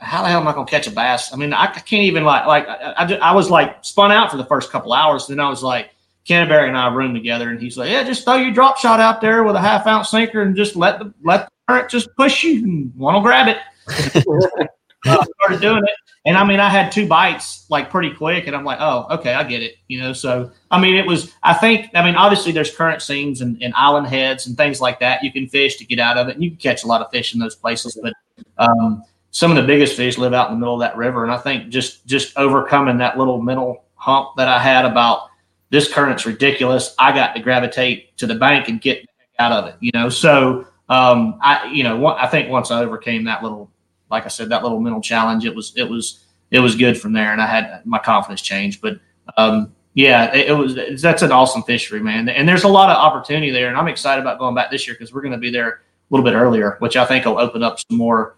[0.00, 1.32] How the hell am I going to catch a bass?
[1.32, 4.36] I mean, I can't even like like I, I, I was like spun out for
[4.36, 5.26] the first couple hours.
[5.26, 5.90] Then I was like,
[6.26, 9.20] Canterbury and I room together, and he's like, "Yeah, just throw your drop shot out
[9.20, 12.44] there with a half ounce sinker, and just let the let the current just push
[12.44, 13.58] you, and one will grab it."
[15.06, 15.94] I started doing it,
[16.26, 19.32] and I mean, I had two bites like pretty quick, and I'm like, "Oh, okay,
[19.32, 20.12] I get it," you know.
[20.12, 21.32] So, I mean, it was.
[21.42, 21.90] I think.
[21.94, 25.24] I mean, obviously, there's current seams and, and island heads and things like that.
[25.24, 27.10] You can fish to get out of it, and you can catch a lot of
[27.10, 27.98] fish in those places.
[28.02, 28.12] But
[28.58, 31.32] um, some of the biggest fish live out in the middle of that river, and
[31.32, 35.28] I think just just overcoming that little mental hump that I had about
[35.70, 36.94] this current's ridiculous.
[36.98, 39.06] I got to gravitate to the bank and get
[39.38, 40.08] out of it, you know.
[40.08, 43.70] So um, I, you know, I think once I overcame that little,
[44.10, 47.12] like I said, that little mental challenge, it was it was it was good from
[47.12, 48.80] there, and I had my confidence changed.
[48.82, 48.98] But
[49.36, 52.96] um, yeah, it, it, was that's an awesome fishery, man, and there's a lot of
[52.96, 55.50] opportunity there, and I'm excited about going back this year because we're going to be
[55.50, 55.78] there a
[56.10, 58.36] little bit earlier, which I think will open up some more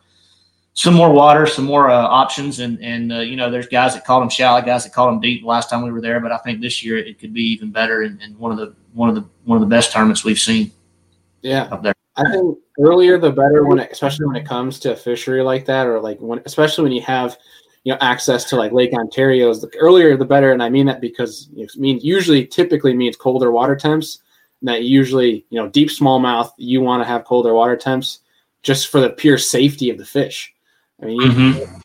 [0.74, 4.04] some more water, some more uh, options, and and uh, you know, there's guys that
[4.04, 5.44] called them shallow, guys that called them deep.
[5.44, 8.02] last time we were there, but I think this year it could be even better
[8.02, 10.72] and, and one of the one of the one of the best tournaments we've seen.
[11.42, 11.94] Yeah, up there.
[12.16, 15.64] I think earlier the better when, it, especially when it comes to a fishery like
[15.66, 17.36] that, or like when, especially when you have,
[17.84, 19.60] you know, access to like Lake Ontario's.
[19.60, 23.50] The earlier the better, and I mean that because it means usually typically means colder
[23.50, 24.20] water temps.
[24.60, 28.20] And that usually, you know, deep smallmouth, you want to have colder water temps
[28.62, 30.51] just for the pure safety of the fish.
[31.02, 31.78] I mean, mm-hmm.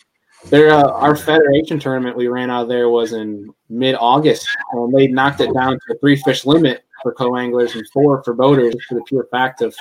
[0.49, 5.07] there uh, our federation tournament we ran out there was in mid August, and they
[5.07, 8.75] knocked it down to a three fish limit for co anglers and four for boaters
[8.87, 9.75] for the pure fact of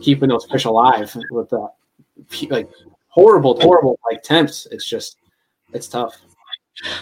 [0.00, 1.68] keeping those fish alive with the
[2.50, 2.68] like
[3.08, 4.66] horrible, horrible like temps.
[4.70, 5.18] It's just
[5.72, 6.16] it's tough.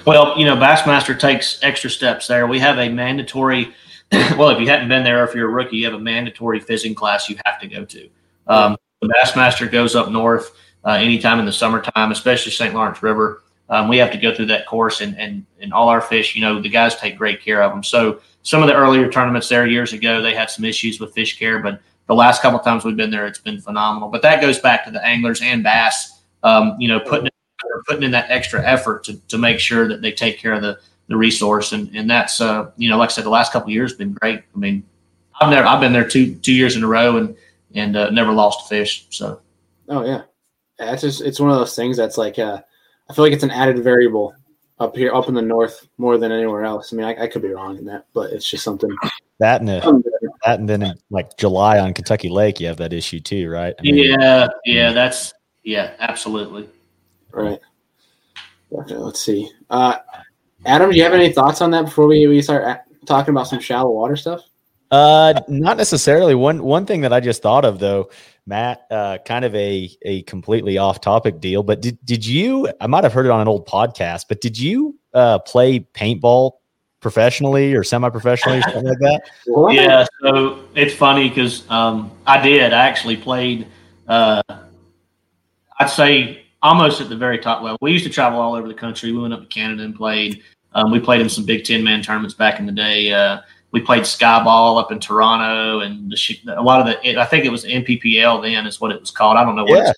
[0.07, 2.47] Well, you know, Bassmaster takes extra steps there.
[2.47, 3.75] We have a mandatory
[4.37, 6.61] well, if you hadn't been there, or if you're a rookie, you have a mandatory
[6.61, 8.09] fishing class you have to go to.
[8.47, 10.53] Um, the Bassmaster goes up north
[10.85, 12.75] uh, anytime in the summertime, especially St.
[12.75, 13.43] Lawrence River.
[13.71, 16.43] Um, we have to go through that course, and, and and all our fish, you
[16.43, 17.83] know, the guys take great care of them.
[17.83, 21.39] So some of the earlier tournaments there years ago, they had some issues with fish
[21.39, 24.11] care, but the last couple of times we've been there, it's been phenomenal.
[24.11, 27.31] But that goes back to the anglers and bass, um, you know, putting
[27.87, 30.79] putting in that extra effort to, to make sure that they take care of the
[31.09, 33.75] the resource, and and that's uh, you know, like I said, the last couple of
[33.75, 34.41] years been great.
[34.55, 34.83] I mean,
[35.41, 37.37] I've never I've been there two two years in a row, and
[37.75, 39.07] and uh, never lost a fish.
[39.11, 39.41] So,
[39.89, 40.23] oh yeah,
[40.79, 42.61] yeah it's just it's one of those things that's like uh,
[43.09, 44.35] I feel like it's an added variable
[44.81, 46.93] up here, up in the north, more than anywhere else.
[46.93, 48.91] I mean, I, I could be wrong in that, but it's just something
[49.39, 53.21] that and that, and then in like July on Kentucky Lake, you have that issue
[53.21, 53.75] too, right?
[53.79, 55.33] I mean, yeah, yeah, that's
[55.63, 56.69] yeah, absolutely.
[57.31, 57.61] Right.
[58.73, 59.51] Okay, let's see.
[59.71, 59.97] Uh,
[60.67, 63.61] Adam, do you have any thoughts on that before we, we start talking about some
[63.61, 64.41] shallow water stuff?
[64.91, 66.35] Uh, not necessarily.
[66.35, 68.11] One one thing that I just thought of though,
[68.47, 71.63] Matt, uh, kind of a a completely off topic deal.
[71.63, 72.71] But did did you?
[72.81, 74.27] I might have heard it on an old podcast.
[74.29, 76.53] But did you uh, play paintball
[77.01, 79.23] professionally or semi professionally or something like that?
[79.73, 80.07] Yeah.
[80.21, 82.73] So it's funny because um, I did.
[82.73, 83.67] I actually played.
[84.07, 84.43] Uh,
[85.79, 87.79] I'd say almost at the very top level.
[87.81, 89.13] We used to travel all over the country.
[89.13, 90.43] We went up to Canada and played.
[90.73, 93.13] Um, we played in some Big Ten man tournaments back in the day.
[93.13, 93.41] Uh,
[93.75, 97.21] we played Skyball up in Toronto, and the, a lot of the.
[97.21, 99.37] I think it was NPPL then is what it was called.
[99.37, 99.85] I don't know what.
[99.87, 99.93] Yeah.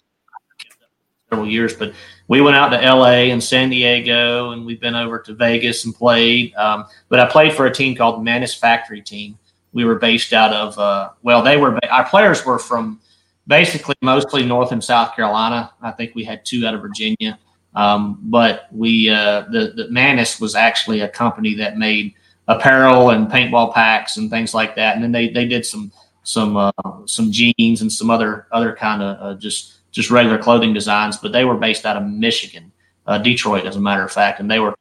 [1.29, 1.93] Several years, but
[2.29, 5.95] we went out to LA and San Diego, and we've been over to Vegas and
[5.95, 6.55] played.
[6.55, 9.37] Um, but I played for a team called Manus Factory Team.
[9.75, 10.79] We were based out of.
[10.79, 11.79] Uh, well, they were.
[11.91, 12.99] Our players were from
[13.47, 15.71] basically mostly North and South Carolina.
[15.83, 17.39] I think we had two out of Virginia.
[17.75, 22.15] Um, but we uh, the the Manus was actually a company that made
[22.49, 24.95] apparel and paintball packs and things like that.
[24.95, 26.73] And then they they did some some uh,
[27.07, 31.17] some jeans and some other other kind of uh, just just regular clothing designs.
[31.17, 32.73] But they were based out of Michigan,
[33.07, 34.75] uh, Detroit, as a matter of fact, and they were.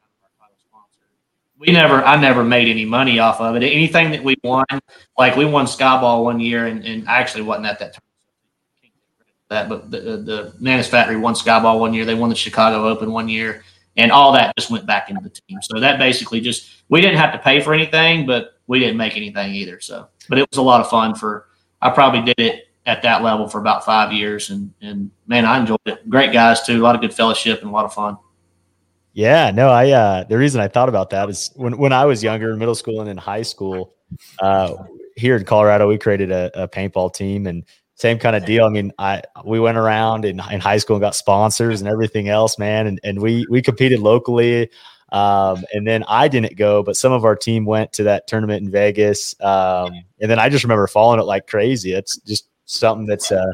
[1.58, 3.64] We never, I never made any money off of it.
[3.64, 4.66] Anything that we won,
[5.18, 8.04] like we won Skyball one year, and, and I actually wasn't at that time
[9.50, 12.06] that, but the, the Manus Factory won Skyball one year.
[12.06, 13.64] They won the Chicago Open one year,
[13.98, 15.60] and all that just went back into the team.
[15.62, 19.16] So that basically just we didn't have to pay for anything, but we didn't make
[19.16, 19.80] anything either.
[19.80, 21.16] So, but it was a lot of fun.
[21.16, 21.48] For
[21.82, 25.60] I probably did it at that level for about five years, and and man, I
[25.60, 26.10] enjoyed it.
[26.10, 28.18] Great guys too, a lot of good fellowship and a lot of fun.
[29.14, 32.24] Yeah, no, I uh the reason I thought about that is when when I was
[32.24, 33.94] younger, in middle school and in high school,
[34.40, 34.74] uh
[35.16, 37.64] here in Colorado, we created a, a paintball team and
[37.96, 38.66] same kind of deal.
[38.66, 42.30] I mean, I we went around in, in high school and got sponsors and everything
[42.30, 44.70] else, man, and, and we we competed locally.
[45.12, 48.64] Um, and then I didn't go, but some of our team went to that tournament
[48.64, 49.40] in Vegas.
[49.40, 51.94] Um, and then I just remember following it like crazy.
[51.94, 53.54] It's just something that's uh,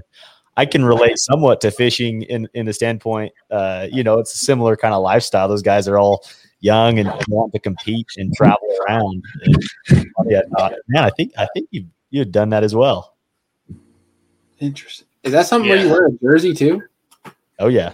[0.58, 3.34] I can relate somewhat to fishing in in the standpoint.
[3.52, 5.48] Uh, you know, it's a similar kind of lifestyle.
[5.48, 6.26] Those guys are all
[6.62, 9.24] young and want to compete and travel around.
[9.44, 10.42] And, yeah,
[10.88, 13.16] man, I think I think you you had done that as well.
[14.62, 15.08] Interesting.
[15.24, 15.76] Is that something yeah.
[15.76, 16.82] where you wear a jersey too?
[17.60, 17.94] Oh yeah.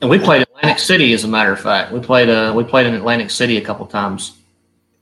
[0.00, 1.92] And we played Atlantic City, as a matter of fact.
[1.92, 4.38] We played uh we played in Atlantic City a couple times.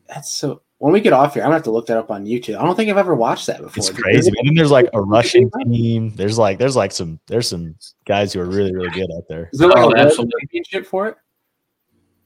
[0.08, 0.62] That's so.
[0.78, 2.58] When we get off here, I'm gonna have to look that up on YouTube.
[2.58, 3.74] I don't think I've ever watched that before.
[3.76, 4.32] It's crazy.
[4.36, 6.10] And then there's like a Russian team.
[6.14, 9.50] There's like there's like some there's some guys who are really really good out there.
[9.52, 11.16] Is there like oh, a championship for it?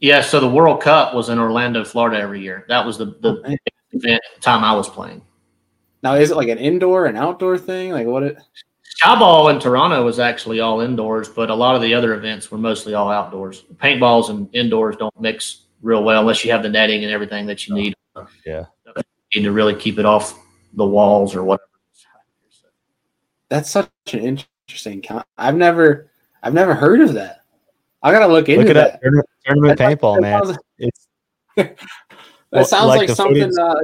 [0.01, 0.23] Yeah.
[0.23, 2.65] So the World Cup was in Orlando, Florida, every year.
[2.69, 3.57] That was the the oh,
[3.93, 5.23] event time I was playing.
[6.03, 7.93] Now, is it like an indoor and outdoor thing?
[7.93, 8.23] Like what?
[8.23, 8.39] It
[9.03, 12.59] Skyball in Toronto was actually all indoors, but a lot of the other events were
[12.59, 13.65] mostly all outdoors.
[13.77, 17.69] Paintballs and indoors don't mix real well unless you have the netting and everything that
[17.69, 17.95] you need.
[18.45, 18.65] Yeah,
[18.97, 20.39] you need to really keep it off
[20.75, 21.63] the walls or whatever.
[23.49, 24.21] That's such an
[24.69, 25.01] interesting.
[25.01, 26.11] Con- I've never,
[26.43, 27.43] I've never heard of that.
[28.03, 29.01] I gotta look into look that.
[29.01, 30.57] Tournament, tournament paintball, man.
[30.79, 31.09] It's
[31.57, 31.79] that
[32.51, 33.53] well, sounds like, like something.
[33.59, 33.75] Uh,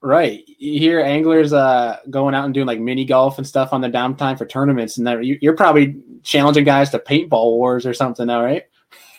[0.00, 0.44] Right.
[0.58, 3.90] You hear anglers uh, going out and doing like mini golf and stuff on the
[3.90, 8.44] downtime for tournaments, and that you're probably challenging guys to paintball wars or something now,
[8.44, 8.64] right?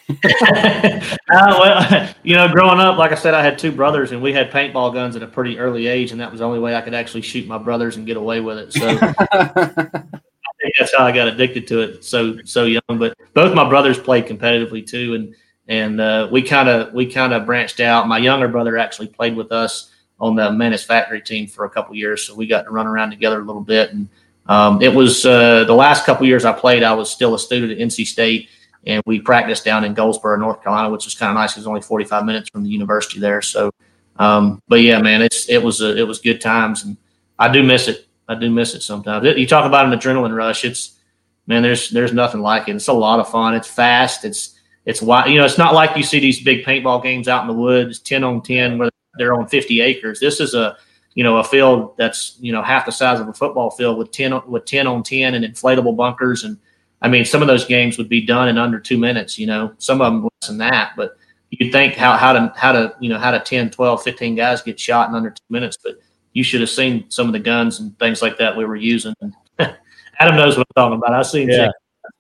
[0.10, 4.32] uh, well, you know, growing up, like I said, I had two brothers, and we
[4.32, 6.82] had paintball guns at a pretty early age, and that was the only way I
[6.82, 8.72] could actually shoot my brothers and get away with it.
[8.72, 12.82] So I think that's how I got addicted to it so so young.
[12.88, 15.36] But both my brothers played competitively too, and
[15.68, 18.08] and uh, we kind of we kind of branched out.
[18.08, 21.96] My younger brother actually played with us on the Manus Factory team for a couple
[21.96, 23.92] years, so we got to run around together a little bit.
[23.94, 24.08] And
[24.48, 26.84] um, it was uh, the last couple years I played.
[26.84, 28.50] I was still a student at NC State,
[28.86, 31.52] and we practiced down in Goldsboro, North Carolina, which was kind of nice.
[31.52, 33.72] It was only 45 minutes from the university there, so
[34.20, 36.98] Um, but yeah, man, it's it was a, it was good times, and
[37.40, 38.06] I do miss it.
[38.28, 39.26] I do miss it sometimes.
[39.26, 40.66] It, you talk about an adrenaline rush.
[40.66, 41.00] It's
[41.48, 42.76] man, there's there's nothing like it.
[42.76, 43.56] It's a lot of fun.
[43.56, 44.26] It's fast.
[44.26, 47.42] It's it's why you know it's not like you see these big paintball games out
[47.42, 48.89] in the woods, ten on ten, where
[49.20, 50.20] they're on fifty acres.
[50.20, 50.78] This is a
[51.14, 54.12] you know a field that's you know half the size of a football field with
[54.12, 56.58] ten with ten on ten and inflatable bunkers and
[57.02, 59.38] I mean some of those games would be done in under two minutes.
[59.38, 61.18] You know some of them less than that, but
[61.52, 64.62] you'd think how how to how to you know how to 10, 12, 15 guys
[64.62, 65.96] get shot in under two minutes, but
[66.34, 69.14] you should have seen some of the guns and things like that we were using.
[69.60, 71.14] Adam knows what I'm talking about.
[71.18, 71.50] I've seen.
[71.50, 71.70] Yeah.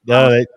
[0.06, 0.48] No, it,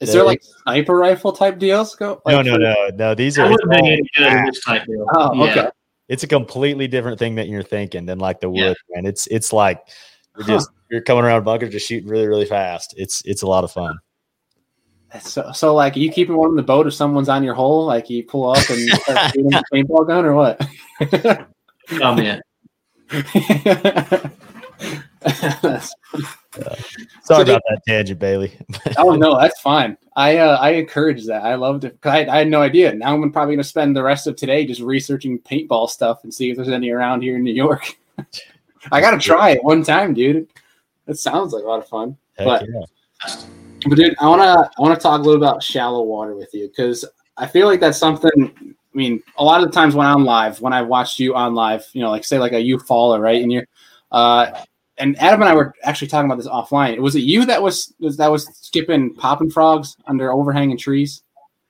[0.00, 1.94] Is there like sniper rifle type deals?
[1.94, 3.14] Go like, no, no, no, no.
[3.14, 3.46] These are.
[3.46, 5.06] I it's wouldn't be all- any good in this type deal.
[5.14, 5.50] Oh, Yeah.
[5.52, 5.70] okay.
[6.08, 8.68] It's a completely different thing that you're thinking than like the Yeah.
[8.68, 9.06] wood, man.
[9.06, 9.80] It's it's like
[10.36, 10.52] you're Huh.
[10.54, 12.94] just you're coming around bunker just shooting really really fast.
[12.96, 13.98] It's it's a lot of fun.
[15.22, 18.10] So, so like you keeping one in the boat if someone's on your hole, like
[18.10, 20.60] you pull up and start shooting a paintball gun or what?
[22.02, 22.40] Oh man,
[25.28, 25.80] Sorry
[27.22, 28.52] So about that tangent, Bailey.
[28.98, 29.96] oh no, that's fine.
[30.18, 31.44] I uh, I encourage that.
[31.44, 31.96] I loved it.
[32.02, 32.92] I, I had no idea.
[32.92, 36.34] Now I'm probably going to spend the rest of today just researching paintball stuff and
[36.34, 37.96] see if there's any around here in New York.
[38.90, 40.48] I got to try it one time, dude.
[41.06, 42.16] It sounds like a lot of fun.
[42.36, 43.36] Heck But- yeah.
[43.88, 47.04] But dude, I wanna I wanna talk a little about shallow water with you because
[47.36, 48.52] I feel like that's something.
[48.60, 51.54] I mean, a lot of the times when I'm live, when I watched you on
[51.54, 53.66] live, you know, like say like a you follow right, and you're,
[54.10, 54.50] uh,
[54.98, 56.98] and Adam and I were actually talking about this offline.
[56.98, 61.22] Was it you that was, was that was skipping popping frogs under overhanging trees?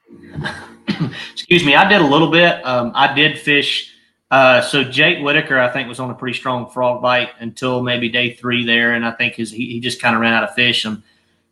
[1.32, 1.74] excuse me.
[1.74, 2.64] I did a little bit.
[2.64, 3.94] Um, I did fish.
[4.30, 8.08] Uh, so Jake Whitaker, I think, was on a pretty strong frog bite until maybe
[8.08, 10.54] day three there, and I think his he, he just kind of ran out of
[10.54, 10.84] fish.
[10.84, 11.02] And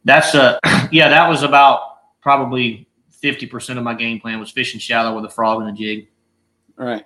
[0.05, 0.59] that's a
[0.93, 1.81] yeah, that was about
[2.21, 5.73] probably fifty percent of my game plan was fishing shallow with a frog and a
[5.73, 6.09] jig.
[6.77, 7.05] Right.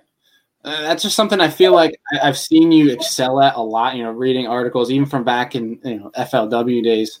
[0.63, 3.95] Uh, that's just something I feel like I've seen you excel at a lot.
[3.95, 7.19] You know, reading articles even from back in you know FLW days.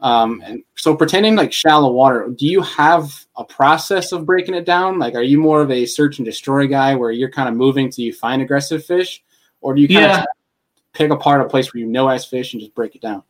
[0.00, 4.66] Um, and so pretending like shallow water, do you have a process of breaking it
[4.66, 4.98] down?
[4.98, 7.88] Like, are you more of a search and destroy guy where you're kind of moving
[7.88, 9.22] till you find aggressive fish,
[9.60, 10.20] or do you kind Yeah.
[10.20, 10.26] of
[10.92, 13.22] pick apart a place where you know has fish and just break it down?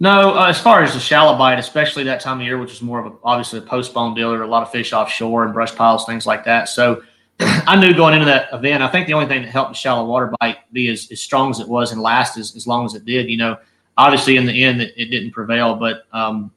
[0.00, 2.80] No, uh, as far as the shallow bite, especially that time of year, which is
[2.80, 5.52] more of a, obviously a postspawn deal, there are a lot of fish offshore and
[5.52, 6.68] brush piles, things like that.
[6.68, 7.02] So
[7.40, 10.04] I knew going into that event, I think the only thing that helped the shallow
[10.06, 12.94] water bite be as, as strong as it was and last as, as long as
[12.94, 13.30] it did.
[13.30, 13.58] You know,
[13.96, 16.50] obviously in the end it, it didn't prevail, but um,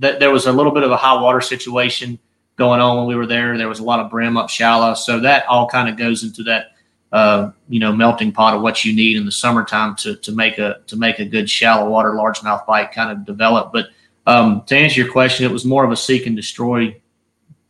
[0.00, 2.18] th- there was a little bit of a high water situation
[2.56, 3.56] going on when we were there.
[3.56, 6.42] There was a lot of brim up shallow, so that all kind of goes into
[6.44, 6.72] that
[7.10, 10.58] uh, you know melting pot of what you need in the summertime to to make
[10.58, 13.72] a to make a good shallow water largemouth bite kind of develop.
[13.72, 13.86] But
[14.26, 17.00] um, to answer your question, it was more of a seek and destroy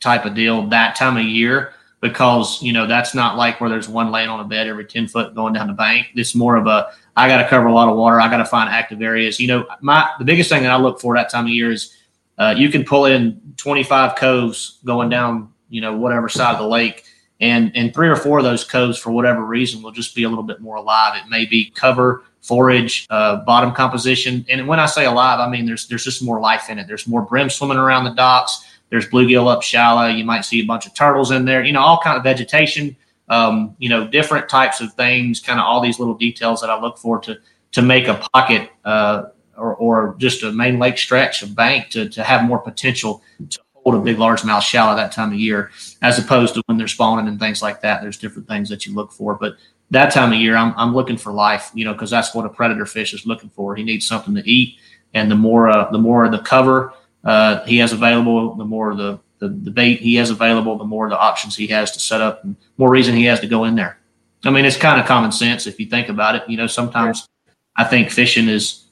[0.00, 3.88] type of deal that time of year because you know that's not like where there's
[3.88, 6.08] one laying on a bed every 10 foot going down the bank.
[6.14, 8.20] It's more of a i got to cover a lot of water.
[8.20, 9.40] I got to find active areas.
[9.40, 11.96] You know my the biggest thing that i look for that time of year is
[12.38, 16.68] uh, you can pull in 25 coves going down you know whatever side of the
[16.68, 17.04] lake.
[17.40, 20.28] And and three or four of those coves for whatever reason will just be a
[20.28, 21.20] little bit more alive.
[21.22, 24.44] It may be cover forage uh, bottom composition.
[24.48, 26.86] And when i say alive i mean there's there's just more life in it.
[26.86, 30.06] There's more brim swimming around the docks there's bluegill up shallow.
[30.06, 31.64] You might see a bunch of turtles in there.
[31.64, 32.96] You know, all kind of vegetation.
[33.28, 35.40] Um, you know, different types of things.
[35.40, 37.38] Kind of all these little details that I look for to
[37.72, 39.24] to make a pocket uh,
[39.56, 43.60] or, or just a main lake stretch of bank to to have more potential to
[43.74, 45.70] hold a big largemouth shallow that time of year,
[46.02, 48.00] as opposed to when they're spawning and things like that.
[48.00, 49.56] There's different things that you look for, but
[49.90, 51.70] that time of year, I'm I'm looking for life.
[51.74, 53.76] You know, because that's what a predator fish is looking for.
[53.76, 54.78] He needs something to eat,
[55.12, 56.94] and the more uh, the more the cover
[57.28, 61.10] uh, he has available, the more the, the the bait he has available, the more
[61.10, 63.74] the options he has to set up, and more reason he has to go in
[63.74, 63.98] there.
[64.46, 66.48] I mean, it's kind of common sense if you think about it.
[66.48, 67.28] You know, sometimes
[67.76, 68.86] I think fishing is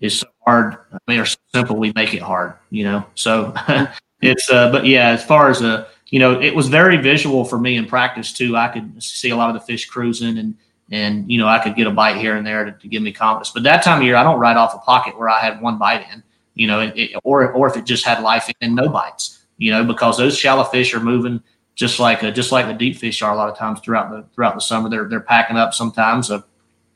[0.00, 0.76] is so hard.
[0.92, 2.54] I mean, or so simple we make it hard.
[2.70, 3.52] You know, so
[4.20, 4.48] it's.
[4.48, 7.76] Uh, but yeah, as far as uh, you know, it was very visual for me
[7.76, 8.56] in practice too.
[8.56, 10.54] I could see a lot of the fish cruising and.
[10.90, 13.12] And you know, I could get a bite here and there to, to give me
[13.12, 13.50] confidence.
[13.50, 15.78] But that time of year, I don't ride off a pocket where I had one
[15.78, 16.22] bite in
[16.54, 19.70] you know, it, it, or or if it just had life and no bites, you
[19.70, 21.42] know, because those shallow fish are moving
[21.74, 24.24] just like a, just like the deep fish are a lot of times throughout the
[24.34, 24.88] throughout the summer.
[24.88, 26.42] They're they're packing up sometimes, uh,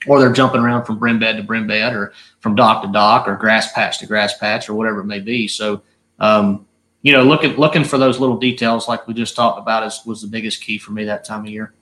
[0.07, 3.26] or they're jumping around from brim bed to brim bed, or from dock to dock,
[3.26, 5.48] or grass patch to grass patch, or whatever it may be.
[5.48, 5.82] So,
[6.18, 6.66] um,
[7.02, 10.22] you know, looking looking for those little details, like we just talked about, is was
[10.22, 11.74] the biggest key for me that time of year.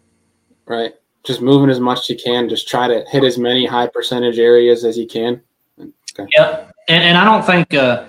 [0.67, 0.95] Right.
[1.25, 2.49] Just moving as much as you can.
[2.49, 5.41] Just try to hit as many high percentage areas as you can.
[5.81, 6.29] Okay.
[6.37, 6.74] Yep.
[6.89, 8.07] And, and I don't think, uh,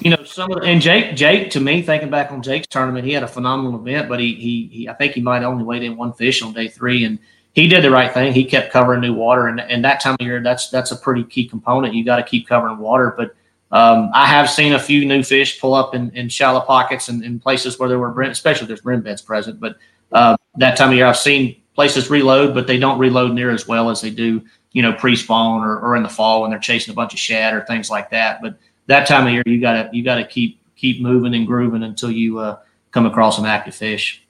[0.00, 3.12] you know, some of and Jake, Jake, to me, thinking back on Jake's tournament, he
[3.12, 5.96] had a phenomenal event, but he, he, he I think he might only weighed in
[5.96, 7.04] one fish on day three.
[7.04, 7.18] And,
[7.56, 8.34] he did the right thing.
[8.34, 11.24] He kept covering new water, and, and that time of year, that's that's a pretty
[11.24, 11.94] key component.
[11.94, 13.14] You got to keep covering water.
[13.16, 13.34] But
[13.72, 17.24] um, I have seen a few new fish pull up in, in shallow pockets and
[17.24, 19.58] in places where there were brim, especially there's brim beds present.
[19.58, 19.76] But
[20.12, 23.66] uh, that time of year, I've seen places reload, but they don't reload near as
[23.66, 24.42] well as they do,
[24.76, 27.54] you know, pre-spawn or, or in the fall when they're chasing a bunch of shad
[27.54, 28.42] or things like that.
[28.42, 28.58] But
[28.88, 32.38] that time of year, you gotta you gotta keep keep moving and grooving until you
[32.38, 32.58] uh,
[32.90, 34.22] come across some active fish.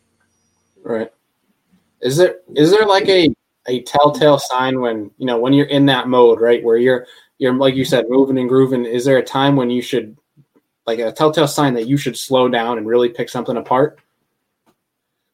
[0.85, 1.11] Right.
[2.01, 3.35] Is there is there like a
[3.67, 7.53] a telltale sign when you know when you're in that mode, right, where you're you're
[7.53, 8.85] like you said, moving and grooving?
[8.85, 10.17] Is there a time when you should
[10.87, 13.99] like a telltale sign that you should slow down and really pick something apart?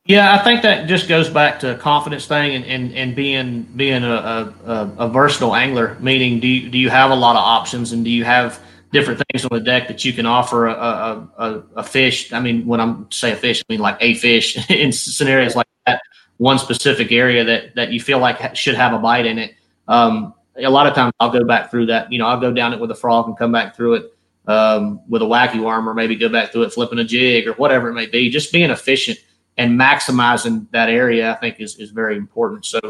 [0.05, 4.03] Yeah, I think that just goes back to confidence thing and, and, and being being
[4.03, 5.97] a, a, a versatile angler.
[6.01, 9.23] Meaning, do you, do you have a lot of options and do you have different
[9.31, 12.33] things on the deck that you can offer a, a, a, a fish?
[12.33, 15.69] I mean, when I'm say a fish, I mean like a fish in scenarios like
[15.87, 16.03] that.
[16.39, 19.55] One specific area that that you feel like should have a bite in it.
[19.87, 22.11] Um, a lot of times, I'll go back through that.
[22.11, 24.15] You know, I'll go down it with a frog and come back through it
[24.49, 27.53] um, with a wacky worm, or maybe go back through it flipping a jig or
[27.53, 28.29] whatever it may be.
[28.31, 29.21] Just being efficient
[29.57, 32.65] and maximizing that area, I think, is, is very important.
[32.67, 32.81] So,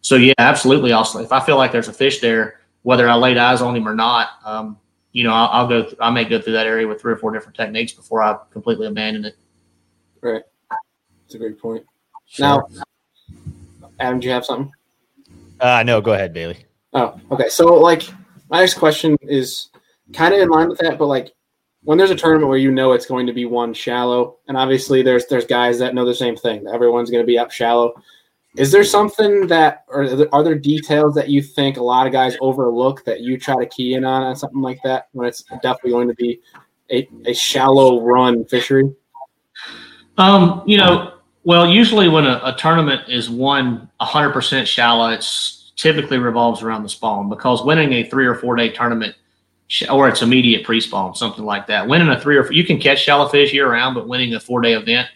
[0.00, 0.92] so yeah, absolutely.
[0.92, 3.88] Also, if I feel like there's a fish there, whether I laid eyes on him
[3.88, 4.78] or not, um,
[5.12, 5.82] you know, I'll, I'll go.
[5.82, 8.38] Th- I may go through that area with three or four different techniques before I
[8.50, 9.36] completely abandon it.
[10.20, 10.42] Right.
[10.70, 11.84] That's a great point.
[12.26, 12.46] Sure.
[12.46, 12.68] Now,
[14.00, 14.72] Adam, do you have something?
[15.60, 16.64] Uh, no, go ahead, Bailey.
[16.94, 17.48] Oh, okay.
[17.48, 18.02] So, like,
[18.48, 19.68] my next question is
[20.12, 21.32] kind of in line with that, but like,
[21.84, 25.02] when there's a tournament where you know it's going to be one shallow, and obviously
[25.02, 26.66] there's there's guys that know the same thing.
[26.72, 27.94] Everyone's going to be up shallow.
[28.56, 32.36] Is there something that, or are there details that you think a lot of guys
[32.40, 35.92] overlook that you try to key in on on something like that when it's definitely
[35.92, 36.40] going to be
[36.90, 38.92] a, a shallow run fishery?
[40.18, 41.14] Um, you know,
[41.44, 46.88] well, usually when a, a tournament is won 100% shallow, it's typically revolves around the
[46.88, 49.16] spawn because winning a three or four day tournament
[49.90, 51.86] or it's immediate pre-spawn, something like that.
[51.86, 54.40] Winning a three or four, you can catch shallow fish year round, but winning a
[54.40, 55.08] four day event,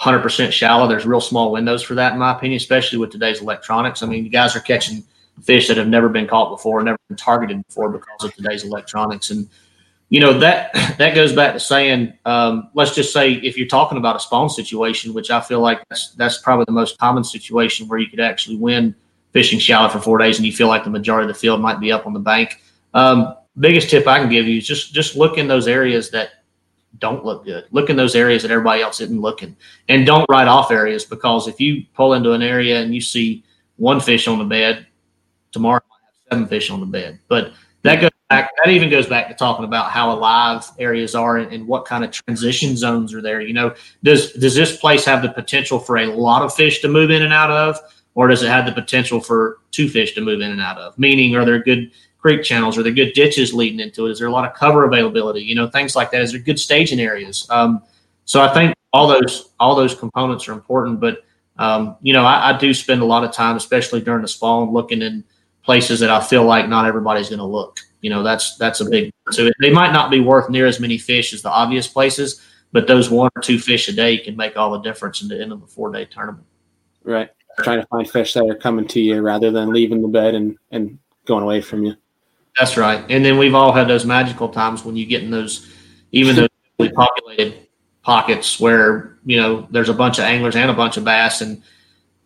[0.00, 4.02] 100% shallow, there's real small windows for that, in my opinion, especially with today's electronics.
[4.02, 5.04] I mean, you guys are catching
[5.42, 9.30] fish that have never been caught before, never been targeted before because of today's electronics.
[9.30, 9.48] And,
[10.08, 13.96] you know, that that goes back to saying, um, let's just say if you're talking
[13.96, 17.88] about a spawn situation, which I feel like that's, that's probably the most common situation
[17.88, 18.94] where you could actually win
[19.32, 21.80] fishing shallow for four days and you feel like the majority of the field might
[21.80, 22.60] be up on the bank.
[22.92, 26.30] Um, biggest tip I can give you is just just look in those areas that
[26.98, 27.64] don't look good.
[27.70, 29.56] Look in those areas that everybody else isn't looking,
[29.88, 33.44] and don't write off areas because if you pull into an area and you see
[33.76, 34.86] one fish on the bed,
[35.50, 37.18] tomorrow might have seven fish on the bed.
[37.28, 38.50] But that goes back.
[38.64, 42.04] That even goes back to talking about how alive areas are and, and what kind
[42.04, 43.40] of transition zones are there.
[43.40, 46.88] You know, does does this place have the potential for a lot of fish to
[46.88, 47.78] move in and out of,
[48.14, 50.98] or does it have the potential for two fish to move in and out of?
[50.98, 51.90] Meaning, are there good
[52.22, 52.78] creek channels?
[52.78, 54.12] Are there good ditches leading into it?
[54.12, 55.42] Is there a lot of cover availability?
[55.42, 56.22] You know, things like that.
[56.22, 57.46] Is there good staging areas?
[57.50, 57.82] Um,
[58.24, 61.00] so I think all those all those components are important.
[61.00, 61.24] But
[61.58, 64.72] um, you know, I, I, do spend a lot of time, especially during the spawn,
[64.72, 65.22] looking in
[65.62, 67.80] places that I feel like not everybody's going to look.
[68.00, 69.12] You know, that's that's a big.
[69.30, 72.40] So they might not be worth near as many fish as the obvious places,
[72.72, 75.40] but those one or two fish a day can make all the difference in the
[75.40, 76.46] end of a four day tournament.
[77.04, 77.30] Right.
[77.58, 80.56] Trying to find fish that are coming to you rather than leaving the bed and,
[80.70, 81.94] and going away from you.
[82.58, 83.04] That's right.
[83.08, 85.72] And then we've all had those magical times when you get in those,
[86.12, 86.48] even those
[86.94, 87.66] populated
[88.02, 91.62] pockets where, you know, there's a bunch of anglers and a bunch of bass and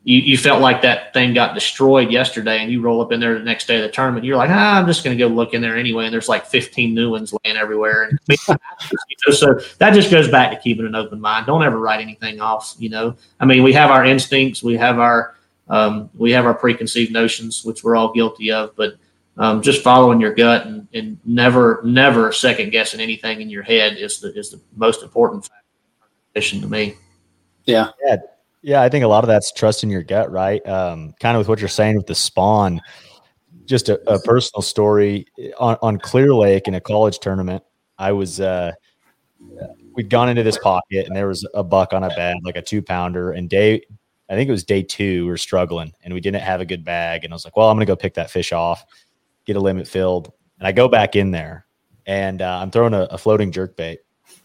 [0.07, 3.37] you, you felt like that thing got destroyed yesterday and you roll up in there
[3.37, 4.25] the next day of the tournament.
[4.25, 6.05] You're like, ah, I'm just going to go look in there anyway.
[6.05, 8.05] And there's like 15 new ones laying everywhere.
[8.05, 8.39] And
[9.33, 11.47] so that just goes back to keeping an open mind.
[11.47, 12.77] Don't ever write anything off.
[12.79, 15.35] You know, I mean, we have our instincts, we have our,
[15.69, 18.95] um, we have our preconceived notions, which we're all guilty of, but
[19.39, 23.97] um, just following your gut and, and never never second guessing anything in your head
[23.97, 25.49] is the is the most important
[26.35, 26.95] mission to me.
[27.65, 27.91] Yeah.
[28.05, 28.17] Yeah.
[28.63, 28.83] Yeah.
[28.83, 30.67] I think a lot of that's trusting your gut, right?
[30.67, 32.81] Um, kind of with what you're saying with the spawn,
[33.65, 35.27] just a, a personal story
[35.59, 37.63] on, on Clear Lake in a college tournament.
[37.99, 38.73] I was, uh,
[39.95, 42.63] we'd gone into this pocket and there was a buck on a bed, like a
[42.63, 43.33] two pounder.
[43.33, 43.83] And day,
[44.29, 46.85] I think it was day two, we were struggling and we didn't have a good
[46.85, 47.25] bag.
[47.25, 48.85] And I was like, well, I'm going to go pick that fish off
[49.47, 51.67] get a limit filled, and I go back in there
[52.07, 54.01] and uh, I'm throwing a, a floating jerk bait,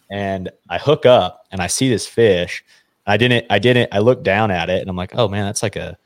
[0.10, 2.64] and I hook up and I see this fish.
[3.06, 5.64] I didn't, I didn't, I looked down at it and I'm like, oh man, that's
[5.64, 5.98] like a,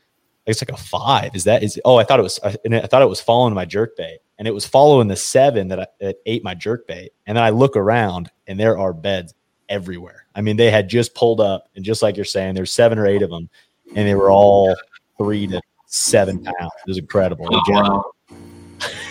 [0.46, 1.36] it's like a five.
[1.36, 1.80] Is that is?
[1.86, 4.48] Oh, I thought it was, I, I thought it was following my jerk bait, and
[4.48, 7.12] it was following the seven that, I, that ate my jerk bait.
[7.26, 9.34] And then I look around and there are beds
[9.70, 10.28] everywhere.
[10.36, 13.08] I mean, they had just pulled up, and just like you're saying, there's seven or
[13.08, 13.50] eight of them,
[13.96, 14.76] and they were all
[15.18, 16.72] three to seven pounds.
[16.86, 17.48] It was incredible.
[17.52, 18.12] Oh.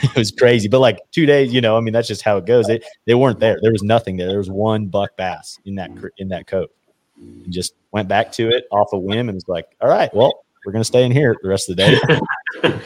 [0.11, 0.69] it was crazy.
[0.69, 2.67] But like two days, you know, I mean, that's just how it goes.
[2.67, 3.59] They they weren't there.
[3.63, 4.29] There was nothing there.
[4.29, 6.71] There was one buck bass in that in that coat,
[7.17, 10.45] and just went back to it off a whim and was like, all right, well,
[10.65, 11.99] we're gonna stay in here the rest of the day.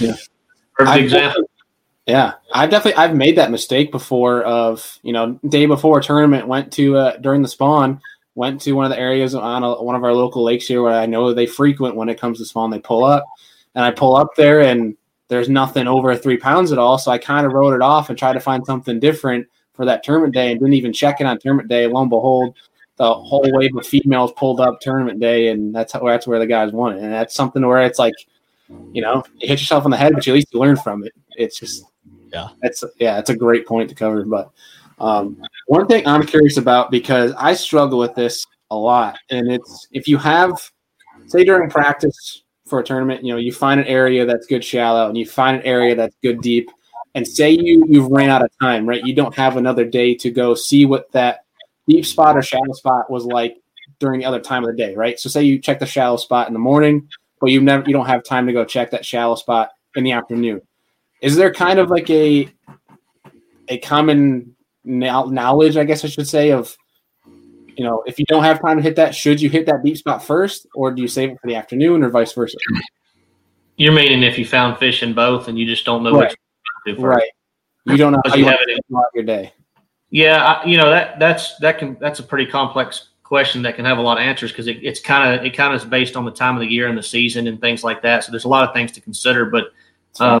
[0.00, 0.16] yeah.
[0.74, 1.44] Perfect I've example.
[2.06, 4.42] Yeah, I've definitely I've made that mistake before.
[4.42, 8.00] Of you know, day before a tournament, went to uh, during the spawn,
[8.34, 10.92] went to one of the areas on a, one of our local lakes here where
[10.92, 12.70] I know they frequent when it comes to spawn.
[12.70, 13.24] They pull up,
[13.74, 14.96] and I pull up there, and
[15.28, 16.98] there's nothing over three pounds at all.
[16.98, 20.04] So I kind of wrote it off and tried to find something different for that
[20.04, 21.86] tournament day, and didn't even check it on tournament day.
[21.86, 22.54] Lo and behold,
[22.96, 26.46] the whole wave of females pulled up tournament day, and that's how, that's where the
[26.46, 27.02] guys won it.
[27.02, 28.14] And that's something where it's like,
[28.92, 31.04] you know, you hit yourself on the head, but you at least you learn from
[31.04, 31.12] it.
[31.36, 31.84] It's just,
[32.32, 34.24] yeah, it's yeah, it's a great point to cover.
[34.24, 34.50] But
[35.00, 39.88] um, one thing I'm curious about because I struggle with this a lot, and it's
[39.90, 40.52] if you have,
[41.26, 45.08] say, during practice for a tournament, you know, you find an area that's good shallow,
[45.08, 46.70] and you find an area that's good deep,
[47.14, 49.04] and say you you've ran out of time, right?
[49.04, 51.44] You don't have another day to go see what that
[51.86, 53.56] deep spot or shallow spot was like
[53.98, 55.18] during the other time of the day, right?
[55.18, 57.08] So say you check the shallow spot in the morning,
[57.40, 60.12] but you never you don't have time to go check that shallow spot in the
[60.12, 60.62] afternoon.
[61.20, 62.48] Is there kind of like a
[63.68, 64.54] a common
[64.84, 66.76] knowledge, I guess I should say, of
[67.76, 69.96] you know, if you don't have time to hit that, should you hit that deep
[69.96, 72.56] spot first, or do you save it for the afternoon, or vice versa?
[73.76, 76.28] You're meaning if you found fish in both and you just don't know right.
[76.28, 76.36] what to
[76.86, 77.16] do first.
[77.16, 77.30] Right.
[77.86, 79.52] You don't know how you, you have it in your day.
[80.10, 83.84] Yeah, I, you know that that's that can that's a pretty complex question that can
[83.84, 86.16] have a lot of answers because it, it's kind of it kind of is based
[86.16, 88.22] on the time of the year and the season and things like that.
[88.22, 89.72] So there's a lot of things to consider, but
[90.20, 90.40] um,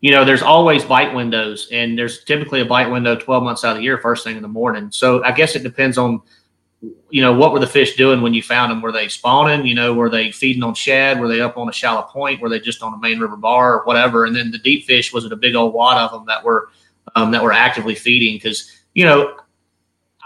[0.00, 3.70] you know, there's always bite windows, and there's typically a bite window 12 months out
[3.70, 4.90] of the year, first thing in the morning.
[4.90, 6.20] So I guess it depends on
[7.10, 8.82] you know what were the fish doing when you found them?
[8.82, 9.66] Were they spawning?
[9.66, 11.20] You know, were they feeding on shad?
[11.20, 12.40] Were they up on a shallow point?
[12.40, 14.24] Were they just on a main river bar or whatever?
[14.24, 16.70] And then the deep fish was it a big old wad of them that were
[17.14, 19.36] um, that were actively feeding because you know,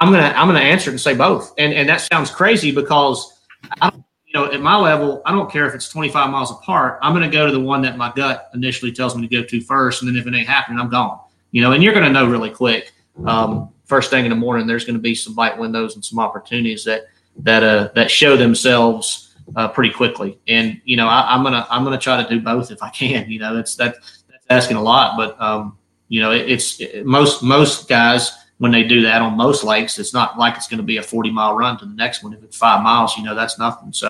[0.00, 1.52] I'm gonna I'm gonna answer and say both.
[1.58, 3.40] And and that sounds crazy because
[3.80, 3.90] I
[4.26, 6.98] you know at my level I don't care if it's 25 miles apart.
[7.02, 9.60] I'm gonna go to the one that my gut initially tells me to go to
[9.60, 11.18] first, and then if it ain't happening, I'm gone.
[11.50, 12.92] You know, and you're gonna know really quick.
[13.26, 16.84] Um, first thing in the morning, there's gonna be some bite windows and some opportunities
[16.84, 17.06] that
[17.38, 20.38] that uh that show themselves uh, pretty quickly.
[20.46, 23.30] And you know, I, am gonna I'm gonna try to do both if I can.
[23.30, 23.96] You know, that's that
[24.30, 25.76] that's asking a lot, but um,
[26.08, 29.98] you know, it, it's it, most most guys when they do that on most lakes,
[29.98, 32.32] it's not like it's going to be a 40 mile run to the next one.
[32.32, 33.92] If it's five miles, you know, that's nothing.
[33.92, 34.08] So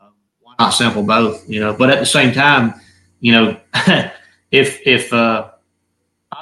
[0.00, 2.74] um, why not sample both, you know, but at the same time,
[3.20, 3.60] you know,
[4.50, 5.51] if, if, uh,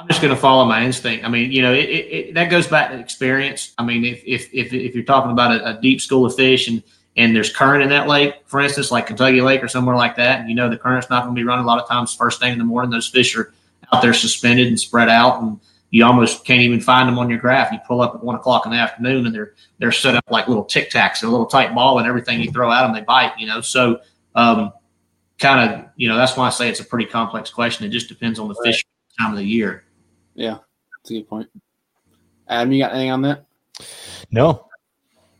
[0.01, 1.23] I'm just going to follow my instinct.
[1.25, 3.73] I mean, you know, it, it, that goes back to experience.
[3.77, 6.67] I mean, if, if, if, if you're talking about a, a, deep school of fish
[6.67, 6.81] and,
[7.15, 10.39] and there's current in that lake, for instance, like Kentucky Lake or somewhere like that,
[10.39, 12.39] and you know, the current's not going to be running a lot of times first
[12.39, 13.53] thing in the morning, those fish are
[13.93, 15.59] out there suspended and spread out and,
[15.91, 17.71] you almost can't even find them on your graph.
[17.71, 20.47] You pull up at one o'clock in the afternoon and they're they're set up like
[20.47, 23.33] little tic tacs, a little tight ball, and everything you throw at them, they bite.
[23.37, 23.99] You know, so
[24.33, 24.71] um,
[25.37, 27.85] kind of you know that's why I say it's a pretty complex question.
[27.85, 28.85] It just depends on the fish
[29.19, 29.83] time of the year.
[30.33, 30.57] Yeah,
[30.97, 31.49] that's a good point.
[32.47, 33.45] Adam, you got anything on that?
[34.31, 34.67] No,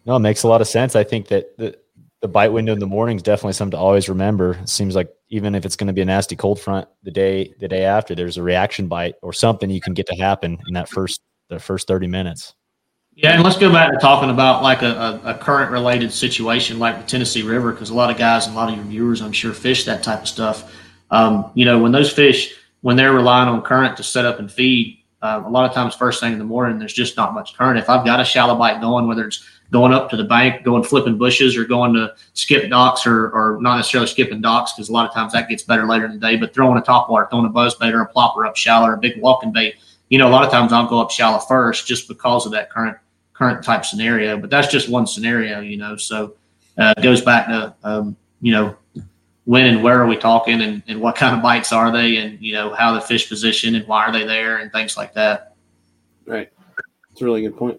[0.05, 0.95] no, it makes a lot of sense.
[0.95, 1.77] I think that the
[2.21, 4.53] the bite window in the morning is definitely something to always remember.
[4.53, 7.53] It seems like even if it's going to be a nasty cold front the day
[7.59, 10.73] the day after, there's a reaction bite or something you can get to happen in
[10.75, 12.53] that first the first 30 minutes.
[13.13, 16.79] Yeah, and let's go back to talking about like a, a, a current related situation
[16.79, 19.21] like the Tennessee River, because a lot of guys and a lot of your viewers,
[19.21, 20.73] I'm sure, fish that type of stuff.
[21.09, 24.51] Um, you know, when those fish, when they're relying on current to set up and
[24.51, 27.55] feed, uh, a lot of times first thing in the morning, there's just not much
[27.55, 27.77] current.
[27.77, 30.83] If I've got a shallow bite going, whether it's going up to the bank, going
[30.83, 34.91] flipping bushes, or going to skip docks, or, or not necessarily skipping docks, because a
[34.91, 36.37] lot of times that gets better later in the day.
[36.37, 38.93] But throwing a top water, throwing a buzz bait or a plopper up shallow, or
[38.93, 39.75] a big walking bait,
[40.09, 42.71] you know, a lot of times I'll go up shallow first just because of that
[42.71, 42.97] current
[43.33, 44.37] current type scenario.
[44.37, 45.95] But that's just one scenario, you know.
[45.97, 46.33] So
[46.79, 48.75] uh, it goes back to um, you know
[49.51, 52.39] when and where are we talking, and, and what kind of bites are they, and
[52.39, 55.55] you know how the fish position and why are they there, and things like that.
[56.25, 56.49] Right,
[57.11, 57.77] it's a really good point.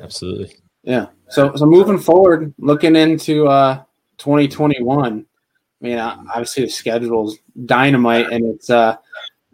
[0.00, 0.56] Absolutely.
[0.82, 1.08] Yeah.
[1.28, 3.82] So so moving forward, looking into uh
[4.16, 5.26] 2021.
[5.82, 7.36] I mean, obviously the schedule's
[7.66, 8.96] dynamite, and it's uh,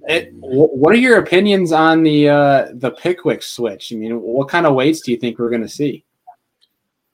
[0.07, 0.33] it.
[0.35, 3.93] What are your opinions on the uh the Pickwick switch?
[3.93, 6.05] I mean, what kind of weights do you think we're going to see?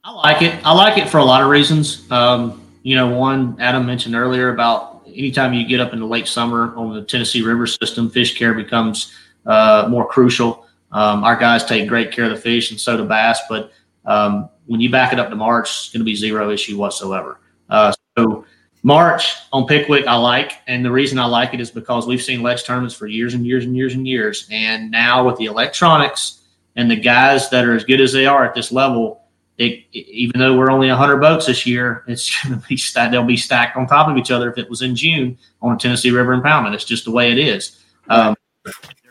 [0.05, 0.55] I like it.
[0.63, 2.09] I like it for a lot of reasons.
[2.13, 6.29] Um, you know, one Adam mentioned earlier about anytime you get up in the late
[6.29, 9.13] summer on the Tennessee River system, fish care becomes
[9.45, 10.69] uh, more crucial.
[10.93, 13.41] Um, our guys take great care of the fish, and so do bass.
[13.49, 13.73] But
[14.05, 17.41] um, when you back it up to March, it's going to be zero issue whatsoever.
[17.69, 18.45] Uh, so
[18.85, 22.41] March on Pickwick, I like, and the reason I like it is because we've seen
[22.41, 26.43] ledge tournaments for years and years and years and years, and now with the electronics
[26.77, 29.26] and the guys that are as good as they are at this level,
[29.59, 33.13] it, even though we're only 100 boats this year, it's going to be stacked.
[33.13, 35.79] They'll be stacked on top of each other if it was in June on a
[35.79, 36.75] Tennessee River impoundment.
[36.75, 37.83] It's just the way it is.
[38.09, 38.37] Um,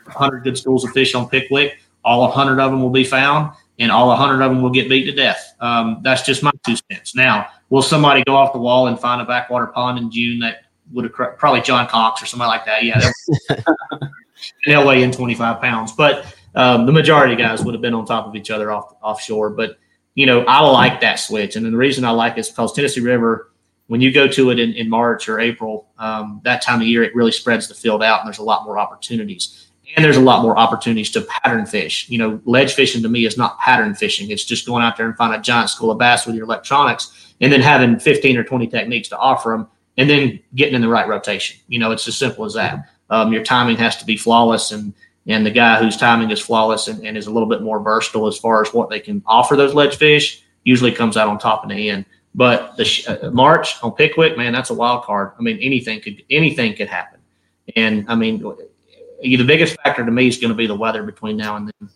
[0.06, 1.80] 100 good schools of fish on Pickwick.
[2.04, 5.06] All 100 of them will be found, and all 100 of them will get beat
[5.06, 5.56] to death.
[5.60, 7.16] Um, that's just my two cents.
[7.16, 10.66] Now, will somebody go off the wall and find a backwater pond in June that
[10.94, 12.84] would have probably John Cox or somebody like that?
[12.84, 13.10] Yeah,
[14.68, 18.06] they'll weigh in 25 pounds, but um, the majority of guys would have been on
[18.06, 19.50] top of each other off offshore.
[19.50, 19.80] But
[20.16, 23.02] you know, I like that switch, and the reason I like it is because Tennessee
[23.02, 23.52] River,
[23.88, 27.04] when you go to it in, in March or April, um, that time of year,
[27.04, 29.68] it really spreads the field out, and there's a lot more opportunities.
[29.96, 32.10] And there's a lot more opportunities to pattern fish.
[32.10, 34.30] You know, ledge fishing to me is not pattern fishing.
[34.32, 37.34] It's just going out there and find a giant school of bass with your electronics
[37.40, 40.90] and then having 15 or 20 techniques to offer them and then getting in the
[40.90, 41.60] right rotation.
[41.68, 42.90] You know, it's as simple as that.
[43.10, 44.94] Um, your timing has to be flawless and
[45.28, 48.28] and the guy whose timing is flawless and, and, is a little bit more versatile
[48.28, 51.64] as far as what they can offer those ledge fish usually comes out on top
[51.64, 52.06] in the end.
[52.36, 55.32] But the uh, March on Pickwick, man, that's a wild card.
[55.40, 57.20] I mean, anything could anything could happen.
[57.76, 58.44] And I mean,
[59.22, 61.90] the biggest factor to me is going to be the weather between now and then.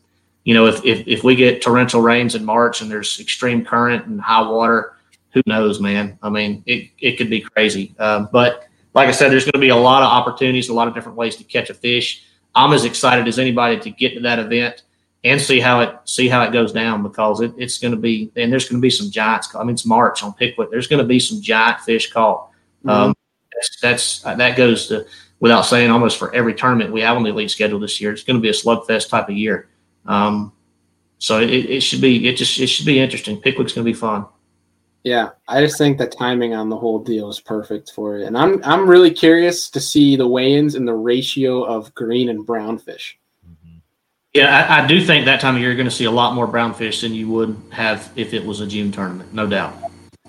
[0.46, 4.06] You know, if, if if we get torrential rains in March and there's extreme current
[4.06, 4.96] and high water,
[5.34, 6.18] who knows, man?
[6.24, 7.94] I mean, it, it could be crazy.
[8.00, 10.88] Um, but like I said, there's going to be a lot of opportunities, a lot
[10.88, 12.24] of different ways to catch a fish.
[12.60, 14.84] I'm as excited as anybody to get to that event
[15.24, 18.32] and see how it see how it goes down because it, it's going to be
[18.36, 19.56] and there's going to be some giants.
[19.56, 20.70] I mean, it's March on Pickwick.
[20.70, 22.50] There's going to be some giant fish caught.
[22.86, 22.90] Mm-hmm.
[22.90, 23.16] Um,
[23.54, 25.06] that's, that's that goes to
[25.40, 28.12] without saying almost for every tournament we have on the elite schedule this year.
[28.12, 29.70] It's going to be a slugfest type of year.
[30.06, 30.52] Um,
[31.18, 33.40] so it, it should be it just it should be interesting.
[33.40, 34.26] Pickwick's going to be fun.
[35.10, 38.38] Yeah, I just think the timing on the whole deal is perfect for it, and
[38.38, 42.78] I'm I'm really curious to see the weigh-ins and the ratio of green and brown
[42.78, 43.18] fish.
[43.44, 43.78] Mm-hmm.
[44.36, 46.36] Yeah, I, I, do think that time of year you're going to see a lot
[46.36, 49.74] more brown fish than you would have if it was a June tournament, no doubt.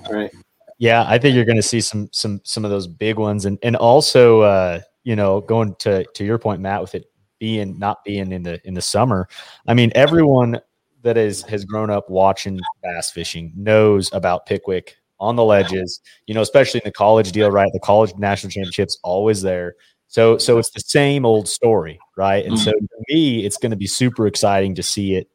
[0.06, 0.30] All right.
[0.78, 3.58] Yeah, I think you're going to see some some some of those big ones, and
[3.62, 7.04] and also uh, you know going to to your point, Matt, with it
[7.38, 9.28] being not being in the in the summer.
[9.66, 10.58] I mean, everyone
[11.02, 16.00] that is has grown up watching bass fishing knows about Pickwick on the ledges.
[16.26, 17.70] You know, especially in the college deal, right?
[17.72, 19.74] The college national championships always there.
[20.08, 22.44] So so it's the same old story, right?
[22.44, 22.84] And so mm-hmm.
[22.84, 25.28] to me, it's going to be super exciting to see it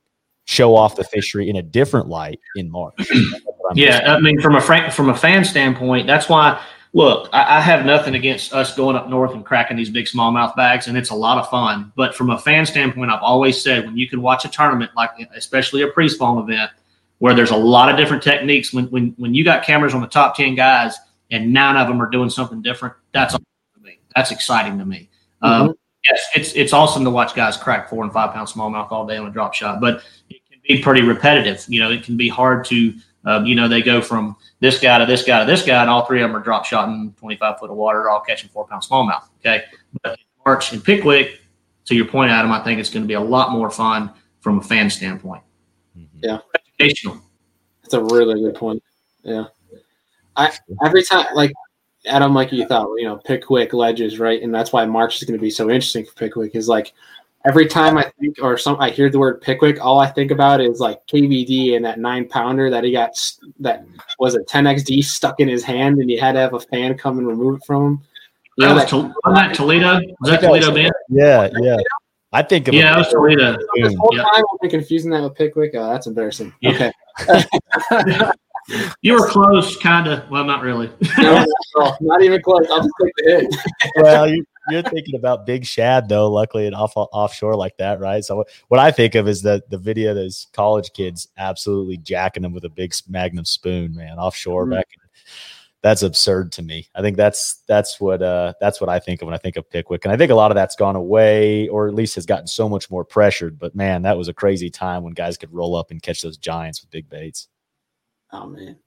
[0.46, 3.10] show off the fishery in a different light in March.
[3.74, 6.62] yeah, I mean, from a from a fan standpoint, that's why
[6.96, 10.56] look, I, I, have nothing against us going up north and cracking these big smallmouth
[10.56, 11.92] bags, and it's a lot of fun.
[11.98, 15.12] But from a fan standpoint, I've always said when you can watch a tournament, like
[15.36, 16.72] especially a pre-spawn event,
[17.20, 20.08] where there's a lot of different techniques, when when when you got cameras on the
[20.08, 20.96] top ten guys
[21.32, 24.00] and nine of them are doing something different, that's awesome to me.
[24.16, 25.10] That's exciting to me.
[25.44, 25.70] Mm-hmm.
[25.70, 25.76] Um,
[26.10, 29.18] yes, it's it's awesome to watch guys crack four and five pound smallmouth all day
[29.18, 31.66] on a drop shot, but it can be pretty repetitive.
[31.68, 32.94] You know, it can be hard to
[33.26, 34.36] um, you know, they go from
[34.66, 36.66] this guy to this guy to this guy, and all three of them are drop
[36.66, 39.24] shot in 25 foot of water, all catching four pound smallmouth.
[39.40, 39.64] Okay.
[40.02, 41.40] But March and Pickwick,
[41.86, 44.12] to your point, Adam, I think it's going to be a lot more fun
[44.42, 45.44] from a fan standpoint.
[45.98, 46.20] Mm-hmm.
[46.24, 46.40] Yeah.
[46.80, 47.22] Educational.
[47.84, 48.82] That's a really good point.
[49.24, 49.46] Yeah.
[50.36, 50.52] I
[50.84, 51.54] every time like
[52.08, 54.42] Adam, like you thought, you know, Pickwick ledges, right?
[54.42, 56.94] And that's why March is going to be so interesting for Pickwick is like
[57.48, 60.62] every time I think or some I hear the word Pickwick, all I think about
[60.62, 63.12] is like KVD and that nine pounder that he got
[63.60, 63.86] that
[64.20, 67.20] was a 10xD stuck in his hand, and he had to have a fan come
[67.20, 68.02] and remove it from him.
[68.58, 70.00] You that know, was, that, that Toledo.
[70.22, 70.92] Was that Toledo, man?
[71.10, 71.78] Yeah, yeah.
[72.32, 72.68] I think.
[72.68, 73.58] yeah, that was Toledo.
[73.76, 74.24] This whole yeah.
[74.24, 75.72] time I've confusing that with Pickwick.
[75.76, 76.54] Oh, that's embarrassing.
[76.62, 76.92] Yeah.
[77.20, 77.44] Okay.
[79.02, 80.30] you were close, kind of.
[80.30, 80.90] Well, not really.
[81.18, 81.46] no,
[81.78, 82.66] no, not even close.
[82.70, 83.56] I'll just take the hit.
[83.98, 86.32] well, you, you're thinking about Big Shad though.
[86.32, 88.24] Luckily, and off offshore like that, right?
[88.24, 92.44] So what I think of is that the video of those college kids absolutely jacking
[92.44, 94.76] them with a big Magnum spoon, man, offshore mm-hmm.
[94.76, 94.88] back.
[94.94, 95.06] In,
[95.86, 96.88] that's absurd to me.
[96.96, 99.70] I think that's that's what uh, that's what I think of when I think of
[99.70, 102.48] Pickwick, and I think a lot of that's gone away, or at least has gotten
[102.48, 103.60] so much more pressured.
[103.60, 106.38] But man, that was a crazy time when guys could roll up and catch those
[106.38, 107.50] giants with big baits.
[108.32, 108.78] Oh man,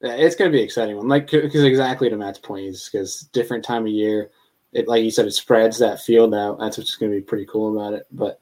[0.00, 1.06] yeah, it's gonna be exciting one.
[1.06, 4.30] Like because exactly to Matt's point is because different time of year
[4.72, 6.58] it like you said, it spreads that field out.
[6.58, 8.06] That's what's going to be pretty cool about it.
[8.12, 8.40] But,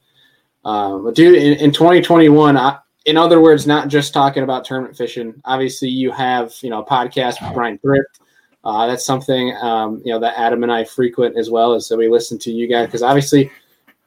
[0.64, 4.96] um, but dude, in, in 2021, I, in other words, not just talking about tournament
[4.96, 5.40] fishing.
[5.44, 8.20] Obviously, you have you know a podcast with Bryan Thrift.
[8.64, 11.96] Uh, that's something um, you know that Adam and I frequent as well, as so
[11.96, 13.50] we listen to you guys because obviously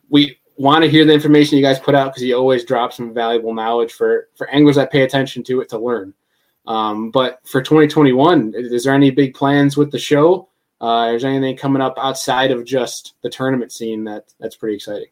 [0.09, 3.13] we want to hear the information you guys put out because you always drop some
[3.13, 6.13] valuable knowledge for for anglers that pay attention to it to learn.
[6.67, 10.49] Um, but for 2021, is there any big plans with the show?
[10.81, 14.75] Uh, is there anything coming up outside of just the tournament scene that that's pretty
[14.75, 15.09] exciting?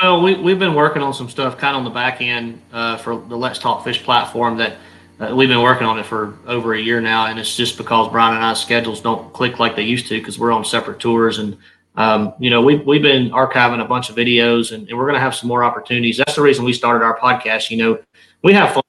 [0.00, 2.96] Well, we, we've been working on some stuff kind of on the back end uh,
[2.98, 4.76] for the Let's Talk Fish platform that
[5.18, 7.26] uh, we've been working on it for over a year now.
[7.26, 10.38] And it's just because Bryan and I's schedules don't click like they used to because
[10.38, 11.40] we're on separate tours.
[11.40, 11.56] And,
[11.96, 15.14] um, you know, we've, we've been archiving a bunch of videos and, and we're going
[15.14, 16.16] to have some more opportunities.
[16.16, 17.70] That's the reason we started our podcast.
[17.70, 17.98] You know,
[18.42, 18.84] we have fun.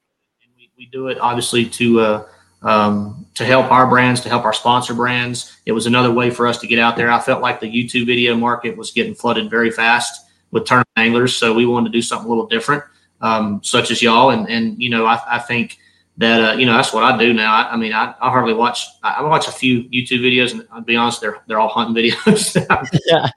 [0.58, 2.26] We, we do it obviously to, uh,
[2.62, 5.58] um, to help our brands, to help our sponsor brands.
[5.66, 7.12] It was another way for us to get out there.
[7.12, 11.36] I felt like the YouTube video market was getting flooded very fast with tournament anglers.
[11.36, 12.84] So we wanted to do something a little different,
[13.22, 14.32] um, such as y'all.
[14.32, 15.78] And, and you know, I, I think
[16.18, 17.54] that, uh, you know, that's what I do now.
[17.54, 20.82] I, I mean, I, I, hardly watch, I, watch a few YouTube videos and I'll
[20.82, 22.56] be honest, they're, they're all hunting videos.
[23.06, 23.30] yeah.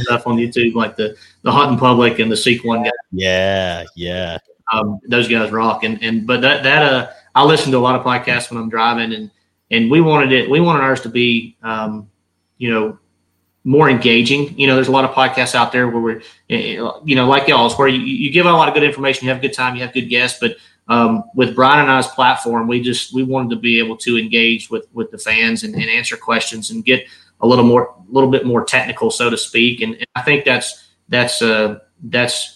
[0.00, 2.90] stuff on YouTube, like the, the hunting public and the Seek One guy.
[3.12, 3.84] Yeah.
[3.96, 4.38] Yeah.
[4.72, 5.84] Um, those guys rock.
[5.84, 8.70] And, and, but that, that, uh, I listen to a lot of podcasts when I'm
[8.70, 9.30] driving and,
[9.70, 12.10] and we wanted it, we wanted ours to be, um,
[12.56, 12.98] you know,
[13.62, 14.58] more engaging.
[14.58, 17.28] You know, there's a lot of podcasts out there where we're, eh, eh, you know,
[17.28, 19.42] like y'all's, where you, you give out a lot of good information, you have a
[19.42, 20.38] good time, you have good guests.
[20.40, 20.56] But
[20.88, 24.70] um, with Bryan and I's platform, we just we wanted to be able to engage
[24.70, 27.06] with with the fans and, and answer questions and get
[27.40, 29.82] a little more, a little bit more technical, so to speak.
[29.82, 32.55] And, and I think that's that's uh, that's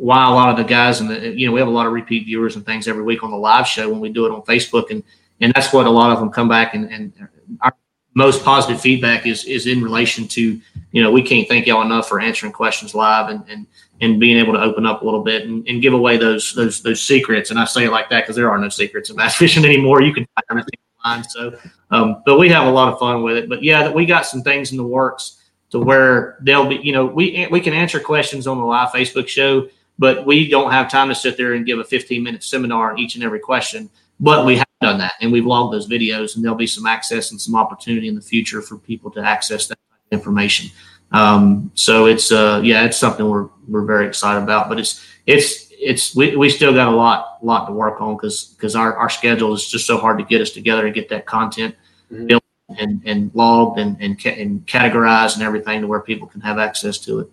[0.00, 1.92] why a lot of the guys and the you know we have a lot of
[1.92, 4.40] repeat viewers and things every week on the live show when we do it on
[4.42, 4.90] Facebook.
[4.90, 5.02] And
[5.42, 7.12] and that's what a lot of them come back and, and
[7.60, 7.74] our
[8.14, 10.58] most positive feedback is is in relation to
[10.92, 13.66] you know we can't thank y'all enough for answering questions live and and
[14.00, 16.82] and being able to open up a little bit and, and give away those those
[16.82, 17.50] those secrets.
[17.50, 20.00] And I say it like that because there are no secrets in bass fishing anymore.
[20.00, 21.24] You can find everything online.
[21.24, 21.58] So
[21.90, 23.50] um, but we have a lot of fun with it.
[23.50, 25.36] But yeah that we got some things in the works
[25.72, 29.28] to where they'll be you know we we can answer questions on the live Facebook
[29.28, 29.68] show
[30.00, 32.98] but we don't have time to sit there and give a 15 minute seminar on
[32.98, 33.88] each and every question
[34.20, 37.30] but we have done that and we've logged those videos and there'll be some access
[37.30, 39.78] and some opportunity in the future for people to access that
[40.10, 40.70] information.
[41.12, 44.68] Um, so it's uh, yeah, it's something we're we're very excited about.
[44.68, 48.54] But it's it's it's we, we still got a lot lot to work on because
[48.56, 51.26] because our, our schedule is just so hard to get us together and get that
[51.26, 51.74] content
[52.12, 52.26] mm-hmm.
[52.26, 52.44] built
[52.78, 56.98] and, and logged and, and and categorized and everything to where people can have access
[56.98, 57.30] to it.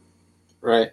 [0.62, 0.90] Right.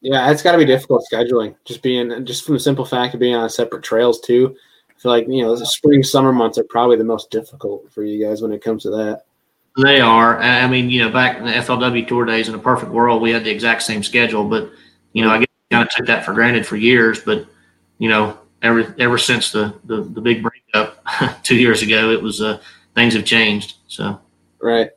[0.00, 1.54] Yeah, it's got to be difficult scheduling.
[1.64, 4.56] Just being just from the simple fact of being on separate trails too
[4.96, 8.04] I feel like you know the spring summer months are probably the most difficult for
[8.04, 9.22] you guys when it comes to that.
[9.82, 10.38] They are.
[10.38, 13.30] I mean, you know, back in the FLW tour days, in a perfect world, we
[13.30, 14.44] had the exact same schedule.
[14.44, 14.70] But
[15.12, 17.20] you know, I guess kind of took that for granted for years.
[17.20, 17.46] But
[17.98, 21.04] you know, ever ever since the the, the big breakup
[21.42, 22.60] two years ago, it was uh,
[22.94, 23.76] things have changed.
[23.88, 24.20] So
[24.62, 24.90] right.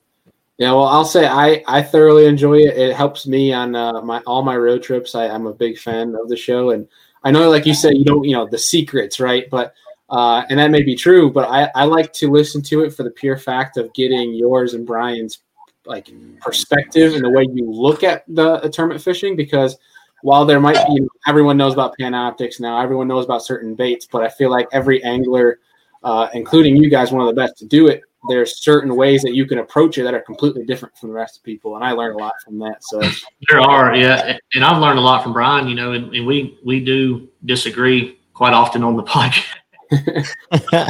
[0.58, 2.78] Yeah, well, I'll say I, I thoroughly enjoy it.
[2.78, 5.14] It helps me on uh, my all my road trips.
[5.14, 6.88] I, I'm a big fan of the show, and
[7.24, 9.47] I know, like you said, you don't you know the secrets, right?
[9.51, 9.74] But
[10.10, 13.03] uh, and that may be true, but I, I like to listen to it for
[13.03, 15.39] the pure fact of getting yours and Bryan's
[15.88, 16.10] like
[16.41, 19.78] perspective and the way you look at the, tournament fishing because
[20.22, 24.22] while there might be everyone knows about Panoptix now everyone knows about certain baits but
[24.24, 25.60] i feel like every angler
[26.03, 29.34] uh, including you guys one of the best to do it there's certain ways that
[29.34, 31.91] you can approach it that are completely different from the rest of people and i
[31.91, 33.01] learned a lot from that so
[33.49, 36.57] there are yeah and i've learned a lot from bryan you know and, and we
[36.65, 39.03] we do disagree quite often on the
[39.91, 40.88] podcast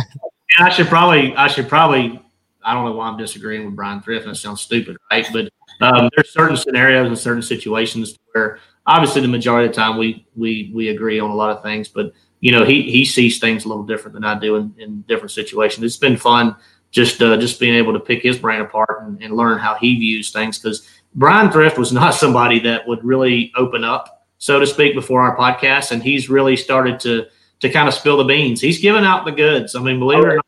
[0.59, 2.21] I should probably, I should probably,
[2.63, 4.25] I don't know why I'm disagreeing with Bryan Thrift.
[4.25, 5.27] That sounds stupid, right?
[5.31, 5.49] But
[5.81, 10.25] um, there's certain scenarios and certain situations where obviously the majority of the time we
[10.35, 13.65] we we agree on a lot of things, but you know he he sees things
[13.65, 15.85] a little different than I do in, in different situations.
[15.85, 16.55] It's been fun
[16.91, 19.99] just uh, just being able to pick his brain apart and, and learn how he
[19.99, 24.67] views things because Bryan Thrift was not somebody that would really open up, so to
[24.67, 27.25] speak, before our podcast, and he's really started to
[27.59, 28.61] to kind of spill the beans.
[28.61, 29.75] He's giving out the goods.
[29.75, 30.45] I mean, believe it or not,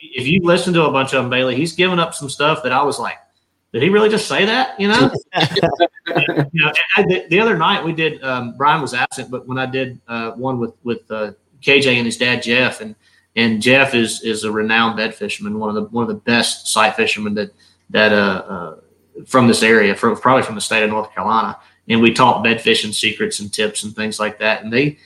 [0.00, 2.72] if you listen to a bunch of them, Bailey, he's giving up some stuff that
[2.72, 3.18] I was like,
[3.72, 4.78] did he really just say that?
[4.80, 8.22] You know, you know the, the, other night we did.
[8.22, 12.06] Um, Bryan was absent, but when I did uh, one with with uh, KJ and
[12.06, 12.94] his dad Jeff, and
[13.36, 16.68] and Jeff is is a renowned bed fisherman, one of the one of the best
[16.68, 17.52] sight fishermen that
[17.90, 18.76] that uh, uh
[19.26, 21.58] from this area, from probably from the state of North Carolina.
[21.88, 24.64] And we talked bed fishing secrets and tips and things like that.
[24.64, 24.98] And they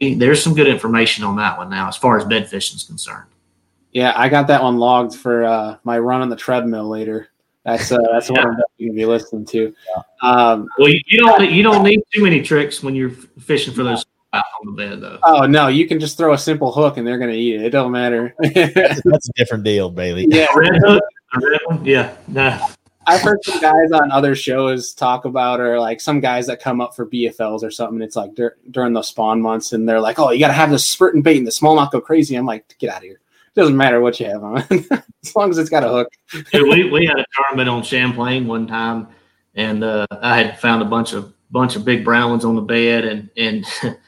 [0.00, 2.84] they, there's some good information on that one now as far as bed fishing is
[2.84, 3.28] concerned.
[3.92, 7.28] Yeah, I got that one logged for uh, my run on the treadmill later.
[7.64, 8.38] That's uh, that's yeah.
[8.38, 9.74] what I'm going to be listening to.
[10.22, 13.82] Um, well, you, you, don't you don't need too many tricks when you're fishing for
[13.82, 15.18] those on the bed, though.
[15.22, 17.62] Oh no, you can just throw a simple hook and they're going to eat it.
[17.66, 18.34] It don't matter.
[18.38, 20.26] that's, that's, a different deal, Bailey.
[20.28, 21.02] Yeah, red hook.
[21.40, 21.84] Red one?
[21.84, 22.68] Yeah, nah.
[23.06, 26.80] I've heard some guys on other shows talk about, or like some guys that come
[26.80, 28.00] up for BFLs or something.
[28.00, 30.70] It's like dur- during the spawn months, and they're like, "Oh, you got to have
[30.70, 33.20] this and bait and the small smallmouth go crazy." I'm like, "Get out of here!"
[33.54, 34.58] It doesn't matter what you have on,
[35.24, 36.08] as long as it's got a hook.
[36.52, 39.08] Dude, we we had a tournament on Champlain one time,
[39.54, 42.62] and uh, I had found a bunch of bunch of big brown ones on the
[42.62, 43.66] bed, and and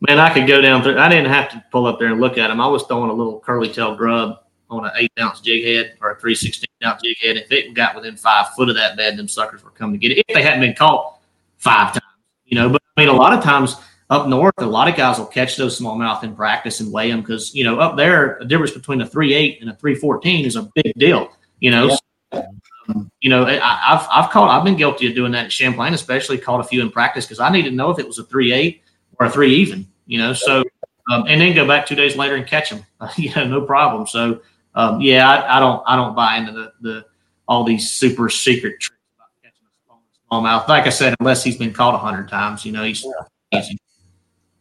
[0.00, 0.98] man, I could go down through.
[0.98, 2.60] I didn't have to pull up there and look at them.
[2.60, 4.40] I was throwing a little curly tail grub
[4.70, 7.36] on an eight ounce jig head or a three sixteen ounce jig head.
[7.36, 10.16] If it got within five foot of that bed, them suckers were coming to get
[10.16, 10.24] it.
[10.28, 11.18] If they hadn't been caught
[11.56, 12.04] five times,
[12.46, 12.68] you know.
[12.68, 13.76] But I mean, a lot of times
[14.10, 17.20] up north, a lot of guys will catch those smallmouth in practice and weigh them
[17.20, 20.44] because you know up there, the difference between a three eight and a three fourteen
[20.44, 21.30] is a big deal.
[21.60, 21.98] You know.
[22.32, 22.42] Yeah.
[22.90, 25.92] Um, you know, I, have I've caught I've been guilty of doing that at Champlain,
[25.92, 28.24] especially caught a few in practice because I needed to know if it was a
[28.24, 28.82] three eight
[29.18, 29.86] or three even.
[30.06, 30.64] You know, so
[31.10, 32.84] um, and then go back two days later and catch them.
[33.16, 34.06] You know, no problem.
[34.06, 34.40] So
[34.74, 37.04] um, yeah, I, I, don't I don't buy into the, the
[37.46, 40.68] all these super secret tricks about catching a smallmouth.
[40.68, 43.58] Like I said, unless he's been caught a hundred times, you know, he's yeah.
[43.60, 43.78] easy.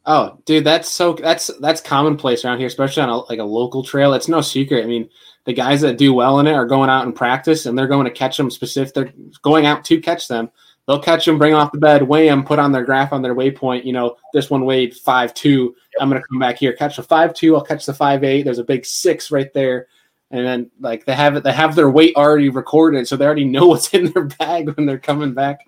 [0.05, 3.83] Oh, dude, that's so that's that's commonplace around here, especially on a, like a local
[3.83, 4.13] trail.
[4.13, 4.83] It's no secret.
[4.83, 5.09] I mean,
[5.43, 8.05] the guys that do well in it are going out and practice, and they're going
[8.05, 8.93] to catch them specific.
[8.93, 10.49] They're going out to catch them.
[10.87, 13.35] They'll catch them, bring off the bed, weigh them, put on their graph on their
[13.35, 13.83] waypoint.
[13.83, 15.75] You know, this one weighed five two.
[15.99, 17.55] I'm going to come back here, catch the five two.
[17.55, 18.43] I'll catch the five eight.
[18.43, 19.87] There's a big six right there
[20.31, 23.45] and then like they have it they have their weight already recorded so they already
[23.45, 25.65] know what's in their bag when they're coming back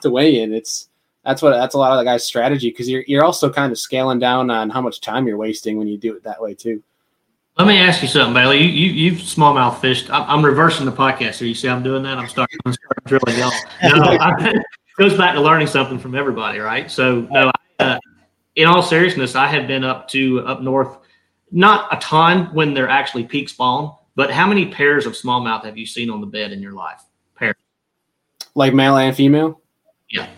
[0.00, 0.88] to weigh in it's
[1.24, 3.78] that's what that's a lot of the guys strategy because you're, you're also kind of
[3.78, 6.82] scaling down on how much time you're wasting when you do it that way too
[7.58, 10.92] let me ask you something bailey you, you you've smallmouth fished I'm, I'm reversing the
[10.92, 14.54] podcast here you see i'm doing that i'm starting, I'm starting drilling y'all no, I,
[14.98, 17.98] goes back to learning something from everybody right so no uh,
[18.56, 20.98] in all seriousness i have been up to up north
[21.50, 25.78] not a ton when they're actually peak spawn but how many pairs of smallmouth have
[25.78, 27.02] you seen on the bed in your life?
[27.36, 27.54] Pair,
[28.54, 29.60] Like male and female?
[30.10, 30.28] Yeah.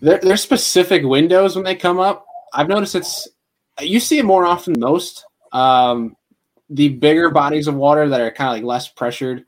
[0.00, 2.24] There, there's specific windows when they come up.
[2.52, 3.28] I've noticed it's
[3.80, 5.24] you see it more often than most.
[5.56, 6.16] Um,
[6.68, 9.44] the bigger bodies of water that are kind of like less pressured,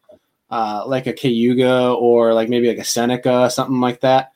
[0.50, 4.32] uh, like a Cayuga or like maybe like a Seneca, something like that.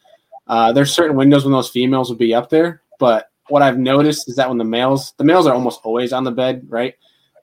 [0.46, 4.28] Uh, there's certain windows when those females will be up there, but what I've noticed
[4.28, 6.94] is that when the males, the males are almost always on the bed, right?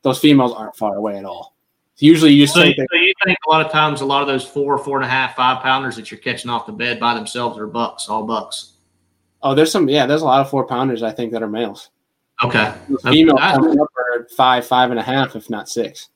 [0.01, 1.55] those females aren't far away at all.
[1.97, 4.77] Usually, you so, so you think a lot of times a lot of those four,
[4.77, 7.67] four and a half, five pounders that you're catching off the bed by themselves are
[7.67, 8.75] bucks, all bucks.
[9.43, 9.89] Oh, there's some.
[9.89, 11.89] Yeah, there's a lot of four pounders I think that are males.
[12.41, 12.73] Okay.
[13.03, 13.77] Females okay.
[14.35, 16.09] Five, five and a half, if not six.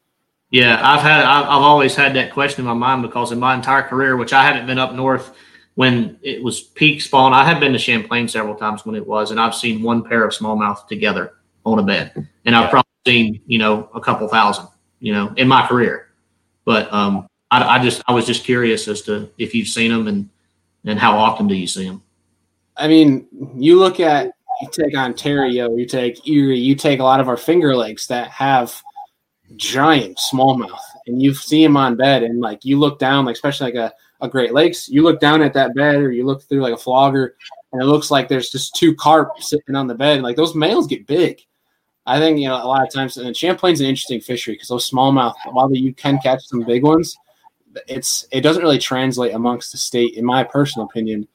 [0.49, 3.55] Yeah, I've had I've, I've always had that question in my mind because in my
[3.55, 5.35] entire career, which I haven't been up north
[5.75, 9.31] when it was peak spawn, I have been to Champlain several times when it was,
[9.31, 11.33] and I've seen one pair of smallmouth together
[11.65, 14.67] on a bed, and I've probably seen, you know, a couple thousand,
[14.99, 16.09] you know, in my career.
[16.65, 20.07] But um, I, I just I was just curious as to if you've seen them
[20.07, 20.29] and
[20.85, 22.03] and how often do you see them?
[22.77, 27.19] I mean, you look at you take Ontario, you take Erie, you take a lot
[27.19, 28.81] of our Finger Lakes that have
[29.55, 33.71] giant smallmouth, and you see them on bed, and like you look down, like especially
[33.71, 36.61] like a, a Great Lakes, you look down at that bed, or you look through
[36.61, 37.35] like a flogger,
[37.71, 40.21] and it looks like there's just two carp sitting on the bed.
[40.21, 41.41] Like those males get big,
[42.05, 44.89] I think you know a lot of times, and Champlain's an interesting fishery because those
[44.89, 47.17] smallmouth, while you can catch some big ones,
[47.87, 51.27] it's it doesn't really translate amongst the state, in my personal opinion,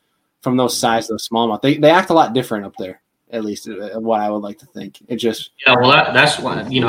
[0.43, 1.63] from those size of smallmouth.
[1.63, 3.01] They they act a lot different up there,
[3.31, 4.99] at least uh, what I would like to think.
[5.09, 6.89] It just yeah, well that, that's why you know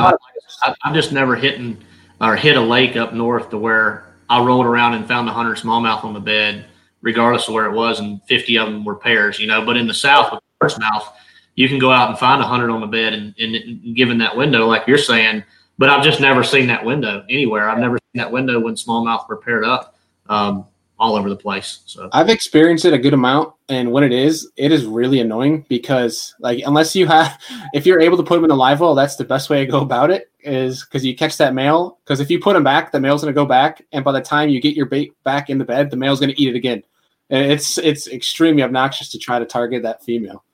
[0.64, 1.78] I, am just never hitting
[2.20, 5.58] or hit a lake up north to where I rolled around and found a hundred
[5.58, 6.66] smallmouth on the bed,
[7.02, 9.64] regardless of where it was, and 50 of them were pairs, you know.
[9.64, 11.12] But in the south with mouth
[11.60, 14.34] you can go out and find a hundred on the bed and, and given that
[14.34, 15.44] window, like you're saying.
[15.76, 17.68] But I've just never seen that window anywhere.
[17.68, 19.94] I've never seen that window when smallmouth were paired up
[20.28, 20.66] um,
[21.00, 21.80] all over the place.
[21.86, 25.64] So I've experienced it a good amount, and when it is, it is really annoying
[25.68, 27.40] because like unless you have,
[27.72, 29.70] if you're able to put them in the live well, that's the best way to
[29.70, 30.30] go about it.
[30.42, 31.98] Is because you catch that male.
[32.04, 34.50] Because if you put them back, the male's gonna go back, and by the time
[34.50, 36.82] you get your bait back in the bed, the male's gonna eat it again.
[37.30, 40.44] And it's it's extremely obnoxious to try to target that female.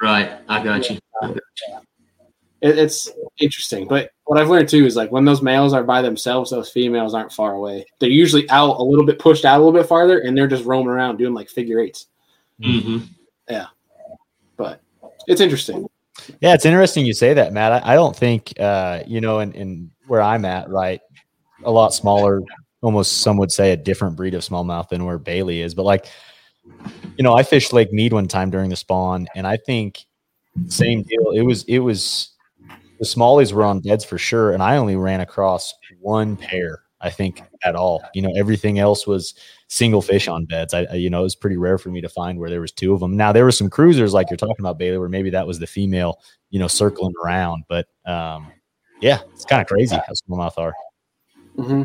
[0.00, 0.32] Right.
[0.48, 0.98] I got you.
[1.22, 1.78] I got you.
[2.62, 3.86] It, it's interesting.
[3.86, 7.12] But what I've learned too is like when those males are by themselves, those females
[7.12, 7.84] aren't far away.
[7.98, 10.64] They're usually out a little bit, pushed out a little bit farther, and they're just
[10.64, 12.06] roaming around doing like figure 8s
[12.60, 12.98] mm-hmm.
[13.48, 13.66] Yeah.
[14.56, 14.80] But
[15.26, 15.86] it's interesting.
[16.40, 17.84] Yeah, it's interesting you say that, Matt.
[17.84, 21.00] I, I don't think, uh, you know, in, in where I'm at, right,
[21.64, 22.42] a lot smaller,
[22.80, 25.74] almost some would say a different breed of smallmouth than where Bailey is.
[25.74, 26.06] But like,
[27.16, 30.04] you know, I fished Lake Mead one time during the spawn, and I think
[30.68, 31.30] same deal.
[31.30, 32.31] It was it was
[33.02, 36.84] the smallies were on beds for sure, and I only ran across one pair.
[37.00, 38.00] I think at all.
[38.14, 39.34] You know, everything else was
[39.66, 40.72] single fish on beds.
[40.72, 42.94] I, you know, it was pretty rare for me to find where there was two
[42.94, 43.16] of them.
[43.16, 45.66] Now there were some cruisers like you're talking about, Bailey, where maybe that was the
[45.66, 47.64] female, you know, circling around.
[47.68, 48.52] But um,
[49.00, 50.74] yeah, it's kind of crazy how smallmouth are.
[51.58, 51.82] Mm-hmm.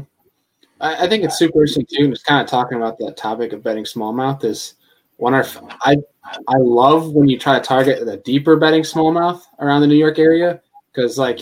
[0.81, 2.09] I, I, think it's super interesting too.
[2.09, 4.75] Just kind of talking about that topic of betting smallmouth is
[5.15, 5.97] one of I
[6.47, 10.19] I love when you try to target the deeper betting smallmouth around the New York
[10.19, 10.61] area
[10.97, 11.41] because like,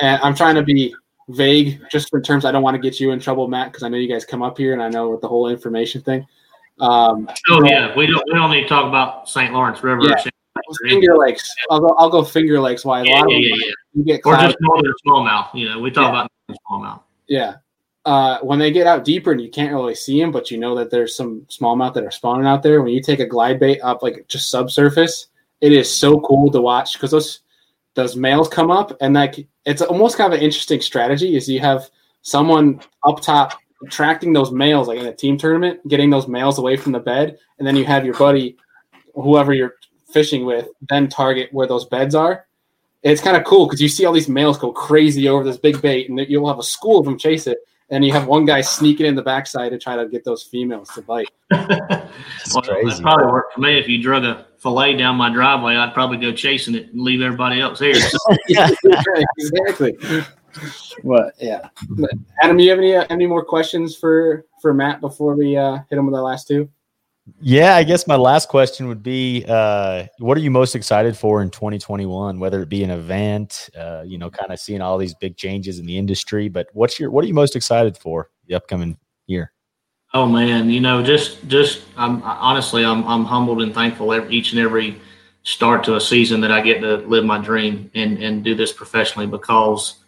[0.00, 0.94] I'm trying to be
[1.28, 3.88] vague just in terms I don't want to get you in trouble, Matt, because I
[3.88, 6.26] know you guys come up here and I know with the whole information thing.
[6.80, 9.52] Um, oh yeah, we don't we don't need to talk about St.
[9.52, 10.02] Lawrence River.
[10.08, 10.24] Yeah.
[10.88, 11.52] Finger Lakes.
[11.70, 11.94] I'll go.
[11.98, 12.84] I'll go Finger Lakes.
[12.84, 13.02] Why?
[13.02, 13.72] Yeah, yeah, yeah, yeah.
[13.92, 15.54] You get or just northern smallmouth.
[15.54, 16.30] You know, we talk about
[16.68, 17.02] smallmouth.
[17.28, 17.56] Yeah.
[18.04, 20.74] Uh, when they get out deeper and you can't really see them, but you know
[20.74, 22.82] that there's some smallmouth that are spawning out there.
[22.82, 25.28] When you take a glide bait up like just subsurface,
[25.60, 27.40] it is so cool to watch because those
[27.94, 31.36] those males come up and like it's almost kind of an interesting strategy.
[31.36, 31.88] Is you have
[32.22, 36.76] someone up top attracting those males like in a team tournament, getting those males away
[36.76, 38.56] from the bed, and then you have your buddy,
[39.14, 39.74] whoever you're
[40.12, 42.46] fishing with, then target where those beds are.
[43.02, 45.80] it's kind of cool because you see all these males go crazy over this big
[45.82, 47.58] bait, and you'll have a school of them chase it,
[47.90, 50.88] and you have one guy sneaking in the backside to try to get those females
[50.90, 51.28] to bite.
[51.50, 53.78] well, that probably worked for me.
[53.78, 57.20] If you drug a fillet down my driveway, I'd probably go chasing it and leave
[57.20, 57.94] everybody else here.
[58.48, 58.70] yeah,
[59.38, 59.96] exactly.
[61.04, 61.68] But yeah,
[62.42, 65.98] Adam, you have any uh, any more questions for for Matt before we uh, hit
[65.98, 66.68] him with our last two?
[67.40, 71.40] Yeah, I guess my last question would be uh, what are you most excited for
[71.40, 75.14] in 2021, whether it be an event, uh, you know, kind of seeing all these
[75.14, 78.54] big changes in the industry, but what's your what are you most excited for the
[78.54, 78.96] upcoming
[79.26, 79.53] year?
[80.14, 84.52] Oh man, you know, just just I'm honestly I'm I'm humbled and thankful every, each
[84.52, 85.00] and every
[85.42, 88.72] start to a season that I get to live my dream and and do this
[88.72, 90.04] professionally because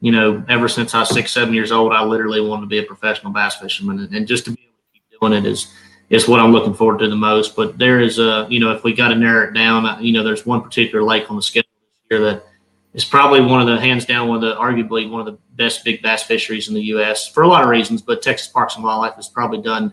[0.00, 2.78] you know, ever since I was six, seven years old, I literally wanted to be
[2.78, 5.72] a professional bass fisherman, and, and just to be able to keep doing it is
[6.08, 7.54] is what I'm looking forward to the most.
[7.54, 10.24] But there is a, you know, if we got to narrow it down, you know,
[10.24, 11.68] there's one particular lake on the schedule
[12.08, 12.46] this year that
[12.92, 15.84] is probably one of the hands down one of the arguably one of the best
[15.84, 17.28] big bass fisheries in the U.S.
[17.28, 18.02] for a lot of reasons.
[18.02, 19.92] But Texas Parks and Wildlife has probably done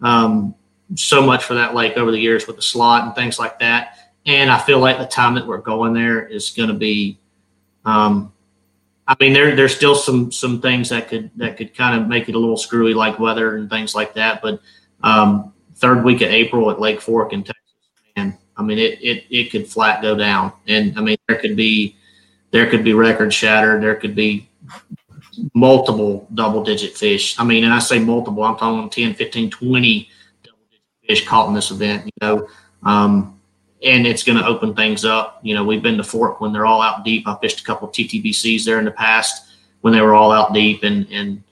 [0.00, 0.54] um,
[0.94, 3.98] so much for that lake over the years with the slot and things like that.
[4.26, 7.18] And I feel like the time that we're going there is going to be.
[7.84, 8.32] Um,
[9.08, 12.28] I mean, there there's still some some things that could that could kind of make
[12.28, 14.42] it a little screwy, like weather and things like that.
[14.42, 14.60] But
[15.02, 17.62] um, third week of April at Lake Fork in Texas,
[18.16, 21.54] and I mean it it it could flat go down, and I mean there could
[21.54, 21.96] be
[22.56, 24.48] there could be record shattered, there could be
[25.52, 27.38] multiple double digit fish.
[27.38, 30.08] I mean, and I say multiple, I'm talking 10, 15, 20
[30.42, 32.48] double digit fish caught in this event, you know.
[32.82, 33.38] Um,
[33.84, 35.38] and it's going to open things up.
[35.42, 37.28] You know, we've been to Fork when they're all out deep.
[37.28, 39.52] I fished a couple of TTBCs there in the past
[39.82, 41.42] when they were all out deep, and and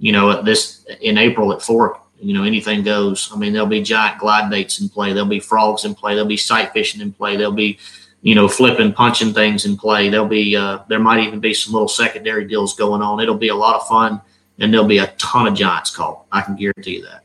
[0.00, 3.30] you know, at this in April at Fork, you know, anything goes.
[3.32, 5.12] I mean, there'll be giant glide baits in play.
[5.12, 6.14] There'll be frogs in play.
[6.14, 7.36] There'll be sight fishing in play.
[7.36, 7.78] There'll be,
[8.22, 10.08] you know, flipping, punching things in play.
[10.08, 13.20] There'll be, uh, there might even be some little secondary deals going on.
[13.20, 14.20] It'll be a lot of fun,
[14.58, 16.24] and there'll be a ton of giants caught.
[16.32, 17.24] I can guarantee you that.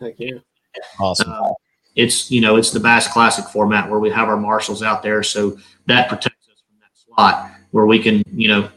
[0.00, 0.42] Thank you.
[0.98, 1.32] Awesome.
[1.32, 1.52] Uh,
[1.94, 5.22] it's you know it's the Bass Classic format where we have our marshals out there,
[5.22, 8.68] so that protects us from that slot where we can you know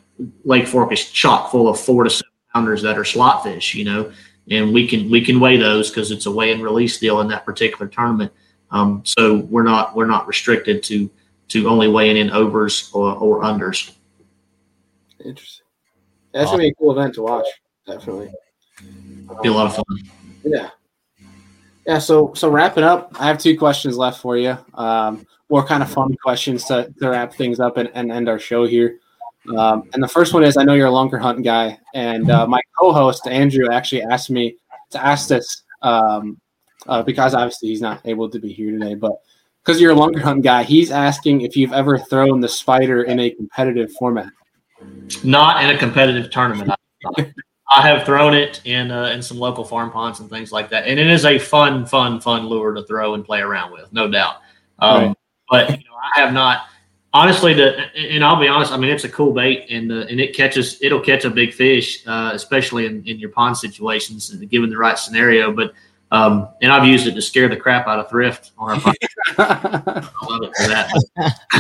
[0.46, 3.76] Lake Fork is chock full of four to seven pounders that are slot fish.
[3.76, 4.12] You know,
[4.50, 7.28] and we can we can weigh those because it's a weigh and release deal in
[7.28, 8.32] that particular tournament.
[8.72, 11.10] Um, so we're not we're not restricted to
[11.50, 13.92] to only weighing in overs or, or unders.
[15.24, 15.66] Interesting.
[16.34, 17.48] That's gonna be a cool event to watch.
[17.86, 18.32] Definitely.
[19.42, 19.86] Be a lot of fun.
[20.44, 20.70] Yeah.
[21.86, 22.00] Yeah.
[22.00, 24.58] So so wrapping up, I have two questions left for you.
[24.76, 28.40] Um, more kind of fun questions to, to wrap things up and, and end our
[28.40, 29.00] show here.
[29.58, 32.62] Um, and the first one is I know you're a Lunkerhunt guy, and uh, my
[32.78, 34.58] co-host Andrew actually asked me
[34.92, 36.40] to ask this um,
[36.88, 39.14] uh, because obviously he's not able to be here today, but
[39.64, 43.30] because you're a Lunkerhunt guy, he's asking if you've ever thrown the spider in a
[43.32, 44.32] competitive format.
[45.24, 46.72] Not in a competitive tournament.
[47.76, 50.88] I have thrown it in uh, in some local farm ponds and things like that,
[50.88, 54.10] and it is a fun, fun, fun lure to throw and play around with, no
[54.10, 54.38] doubt.
[54.80, 55.16] Um, right.
[55.50, 56.64] But you know, I have not
[57.14, 58.72] honestly, the and I'll be honest.
[58.72, 60.82] I mean, it's a cool bait, and uh, and it catches.
[60.82, 64.98] It'll catch a big fish, uh, especially in, in your pond situations, given the right
[64.98, 65.52] scenario.
[65.52, 65.74] But
[66.12, 68.98] um, and I've used it to scare the crap out of Thrift on our pond.
[69.38, 70.92] I love it for that,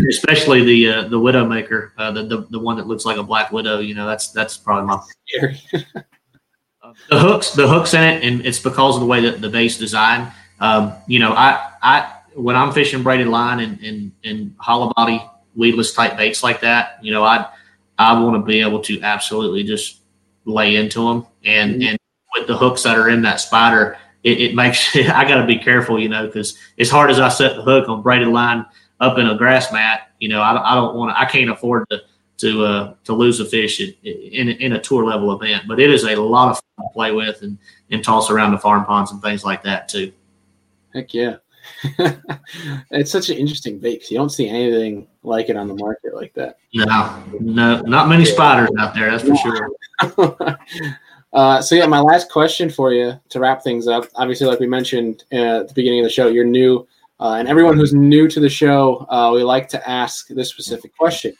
[0.09, 3.51] especially the uh, the widowmaker, uh, the, the the one that looks like a black
[3.51, 3.79] widow.
[3.79, 5.01] You know, that's that's probably my.
[5.31, 5.85] favorite.
[7.09, 9.77] the hooks, the hooks in it, and it's because of the way that the base
[9.77, 10.31] design.
[10.59, 15.23] Um, you know, I I when I'm fishing braided line and and, and hollow body
[15.55, 17.47] weedless type baits like that, you know, I
[17.97, 20.01] I want to be able to absolutely just
[20.45, 21.89] lay into them and mm-hmm.
[21.89, 21.99] and
[22.35, 25.57] with the hooks that are in that spider, it, it makes I got to be
[25.57, 28.65] careful, you know, because as hard as I set the hook on braided line
[28.99, 31.89] up in a grass mat, you know, I, I don't want to, I can't afford
[31.89, 32.01] to
[32.39, 35.65] to uh, to lose a fish in, in, in a tour level event.
[35.67, 37.57] But it is a lot of fun to play with and,
[37.91, 40.11] and toss around the farm ponds and things like that too.
[40.93, 41.37] Heck yeah.
[42.91, 46.15] it's such an interesting bait because you don't see anything like it on the market
[46.15, 46.57] like that.
[46.73, 49.69] No, no, not many spiders out there, that's for sure.
[51.33, 54.05] uh, so yeah, my last question for you to wrap things up.
[54.15, 56.87] Obviously, like we mentioned uh, at the beginning of the show, you're new,
[57.19, 60.95] uh, and everyone who's new to the show, uh, we like to ask this specific
[60.97, 61.33] question,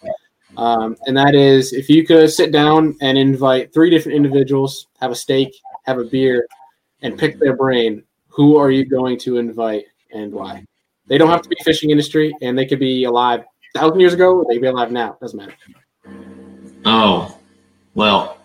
[0.58, 5.12] um, and that is, if you could sit down and invite three different individuals, have
[5.12, 6.48] a steak, have a beer,
[7.02, 10.66] and pick their brain, who are you going to invite and why?
[11.08, 13.44] They don't have to be fishing industry, and they could be alive
[13.76, 14.46] thousand years ago.
[14.48, 15.18] They could be alive now.
[15.22, 15.54] Doesn't matter.
[16.86, 17.38] Oh,
[17.96, 18.39] well,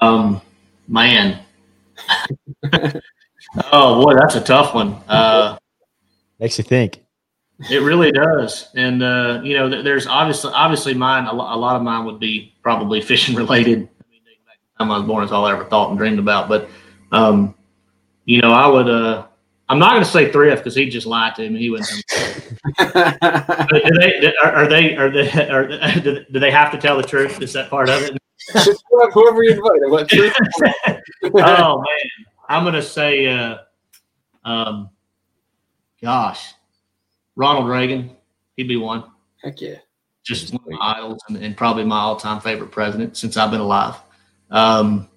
[0.00, 0.40] um,
[0.88, 1.40] man.
[3.72, 4.94] oh boy, that's a tough one.
[5.08, 5.58] Uh,
[6.38, 7.04] Makes you think.
[7.70, 11.26] It really does, and uh, you know, there's obviously obviously mine.
[11.26, 13.78] A lot of mine would be probably fishing related.
[13.78, 16.18] I mean, back the time I was born, it's all I ever thought and dreamed
[16.18, 16.48] about.
[16.48, 16.70] But
[17.12, 17.54] um,
[18.24, 18.88] you know, I would.
[18.88, 19.26] Uh,
[19.68, 21.60] I'm not going to say Thrift because he'd just lie to me.
[21.60, 21.88] He wouldn't.
[22.78, 24.32] do they?
[24.42, 24.96] Are, are they?
[24.96, 25.48] Are they?
[25.48, 27.42] Are, do they have to tell the truth?
[27.42, 28.18] Is that part of it?
[29.12, 31.00] Whoever you invite.
[31.34, 33.26] Oh man, I'm going to say.
[33.26, 33.58] Uh,
[34.44, 34.90] um,
[36.02, 36.54] gosh,
[37.36, 38.16] Ronald Reagan.
[38.56, 39.04] He'd be one.
[39.42, 39.76] Heck yeah.
[40.22, 43.60] Just one of my idols and, and probably my all-time favorite president since I've been
[43.60, 43.96] alive.
[44.50, 45.08] Um,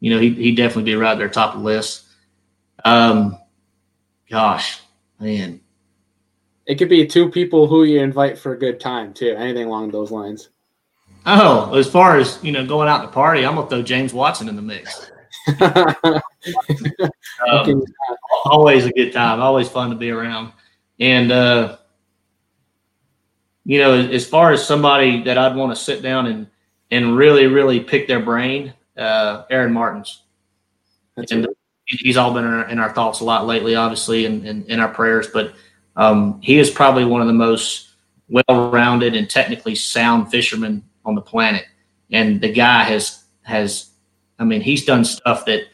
[0.00, 2.06] you know, he he'd definitely be right there top of the list.
[2.84, 3.38] Um,
[4.28, 4.80] gosh,
[5.20, 5.60] man.
[6.66, 9.34] It could be two people who you invite for a good time too.
[9.36, 10.50] Anything along those lines.
[11.26, 14.48] Oh, as far as you know, going out to party, I'm gonna throw James Watson
[14.48, 15.10] in the mix.
[17.48, 17.84] um,
[18.44, 19.40] always a good time.
[19.40, 20.52] Always fun to be around.
[20.98, 21.76] And uh,
[23.64, 26.46] you know, as far as somebody that I'd want to sit down and
[26.90, 30.22] and really, really pick their brain, uh, Aaron Martens.
[31.16, 31.46] That's and
[31.86, 34.70] he's all been in our, in our, thoughts a lot lately, obviously, and in, in,
[34.72, 35.26] in, our prayers.
[35.28, 35.54] But
[35.96, 37.90] um, he is probably one of the most
[38.28, 41.64] well-rounded and technically sound fishermen on the planet.
[42.10, 43.90] And the guy has has,
[44.38, 45.64] I mean, he's done stuff that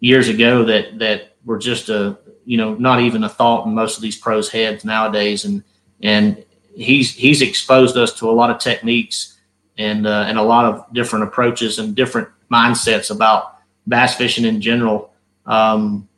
[0.00, 3.96] years ago that that were just a you know not even a thought in most
[3.96, 5.44] of these pros' heads nowadays.
[5.44, 5.62] And
[6.02, 9.38] and he's he's exposed us to a lot of techniques
[9.78, 14.60] and uh, and a lot of different approaches and different mindsets about bass fishing in
[14.60, 15.12] general
[15.46, 16.08] um,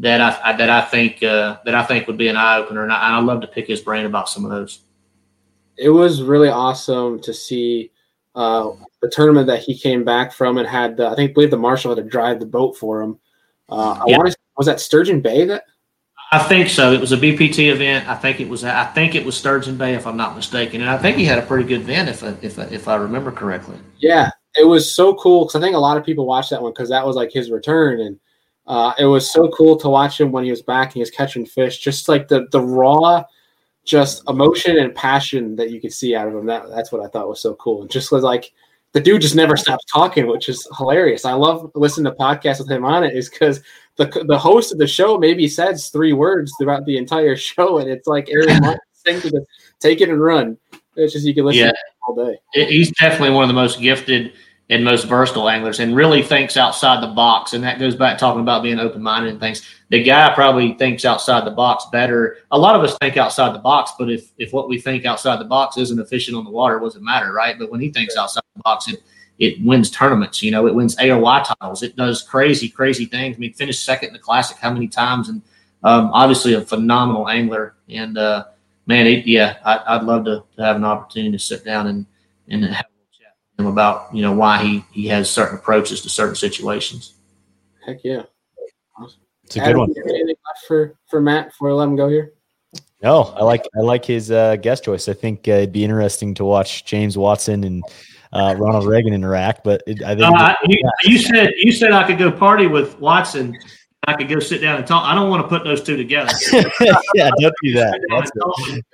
[0.00, 2.82] that I, I, that I think uh, that I think would be an eye opener,
[2.82, 4.80] and I, would love to pick his brain about some of those.
[5.76, 7.90] It was really awesome to see
[8.36, 8.72] uh,
[9.02, 10.96] the tournament that he came back from and had.
[10.96, 13.18] The, I think believe the marshal had to drive the boat for him.
[13.68, 14.18] Uh, I yeah.
[14.18, 15.64] want to was that Sturgeon Bay that.
[16.32, 16.92] I think so.
[16.92, 18.08] It was a BPT event.
[18.08, 18.64] I think it was.
[18.64, 21.38] I think it was Sturgeon Bay, if I'm not mistaken, and I think he had
[21.38, 23.76] a pretty good event, if I, if I, if I remember correctly.
[23.98, 26.72] Yeah, it was so cool because I think a lot of people watched that one
[26.72, 28.18] because that was like his return, and
[28.66, 31.10] uh, it was so cool to watch him when he was back and he was
[31.10, 31.78] catching fish.
[31.78, 33.22] Just like the the raw,
[33.86, 36.44] just emotion and passion that you could see out of him.
[36.46, 37.82] That that's what I thought was so cool.
[37.82, 38.52] And just was like
[38.92, 41.24] the dude just never stops talking, which is hilarious.
[41.24, 43.62] I love listening to podcasts with him on it, is because
[43.96, 47.88] the the host of the show maybe says three words throughout the entire show, and
[47.88, 48.60] it's like Aaron
[49.06, 49.46] to the
[49.78, 50.58] take it and run.
[50.96, 51.72] It's just you can listen yeah.
[52.08, 52.38] all day.
[52.52, 54.32] He's definitely one of the most gifted
[54.68, 57.52] and most versatile anglers and really thinks outside the box.
[57.52, 59.62] And that goes back talking about being open minded and things.
[59.90, 62.38] The guy probably thinks outside the box better.
[62.50, 65.38] A lot of us think outside the box, but if, if what we think outside
[65.38, 67.56] the box isn't efficient on the water, it doesn't matter, right?
[67.56, 69.04] But when he thinks outside the box, it,
[69.38, 71.84] it wins tournaments, you know, it wins AOY titles.
[71.84, 73.36] It does crazy, crazy things.
[73.36, 75.28] I mean, finished second in the classic how many times?
[75.28, 75.42] And
[75.84, 77.76] um, obviously a phenomenal angler.
[77.88, 78.46] And uh,
[78.86, 82.06] man, it, yeah, I, would love to, to have an opportunity to sit down and,
[82.48, 82.86] and have
[83.58, 87.14] him about you know why he he has certain approaches to certain situations.
[87.86, 88.22] Heck yeah,
[88.98, 89.20] awesome.
[89.44, 89.94] It's a good Adam, one.
[89.96, 92.32] Anything left for for Matt before I let him go here?
[93.02, 95.08] No, I like I like his uh, guest choice.
[95.08, 97.82] I think uh, it'd be interesting to watch James Watson and
[98.32, 99.64] uh, Ronald Reagan interact.
[99.64, 102.98] But it, I think uh, you, you, said you said I could go party with
[102.98, 103.56] Watson
[104.06, 105.04] I could go sit down and talk.
[105.04, 106.32] I don't want to put those two together.
[107.14, 108.00] yeah, don't do that.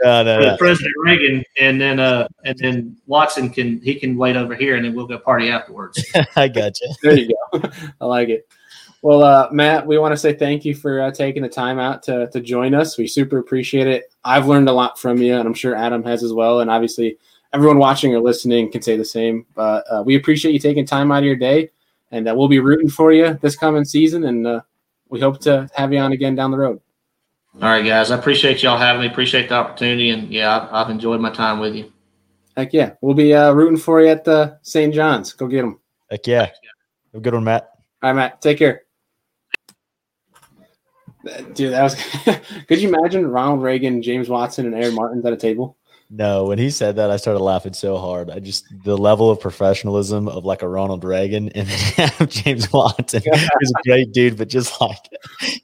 [0.02, 0.56] no, no, no.
[0.56, 4.84] President Reagan, and then uh, and then Watson can he can wait over here, and
[4.84, 6.02] then we'll go party afterwards.
[6.36, 6.94] I got you.
[7.02, 7.70] There you go.
[8.00, 8.48] I like it.
[9.02, 12.02] Well, uh, Matt, we want to say thank you for uh, taking the time out
[12.04, 12.96] to to join us.
[12.96, 14.12] We super appreciate it.
[14.24, 16.60] I've learned a lot from you, and I'm sure Adam has as well.
[16.60, 17.18] And obviously,
[17.52, 19.44] everyone watching or listening can say the same.
[19.54, 21.70] But uh, we appreciate you taking time out of your day,
[22.10, 24.24] and uh, we'll be rooting for you this coming season.
[24.24, 24.62] And uh,
[25.12, 26.80] we hope to have you on again down the road.
[27.56, 28.10] All right, guys.
[28.10, 29.08] I appreciate y'all having me.
[29.08, 31.92] Appreciate the opportunity, and yeah, I've, I've enjoyed my time with you.
[32.56, 34.92] Heck yeah, we'll be uh, rooting for you at the St.
[34.92, 35.34] John's.
[35.34, 35.78] Go get them.
[36.10, 36.46] Heck yeah.
[36.46, 36.50] Have
[37.14, 37.68] a good one, Matt.
[38.02, 38.40] All right, Matt.
[38.40, 38.84] Take care.
[41.52, 41.94] Dude, that was.
[42.66, 45.76] could you imagine Ronald Reagan, James Watson, and Aaron Martens at a table?
[46.14, 48.28] No, when he said that, I started laughing so hard.
[48.28, 51.66] I just the level of professionalism of like a Ronald Reagan and
[52.28, 53.22] James Watson.
[53.24, 54.98] He's a great dude, but just like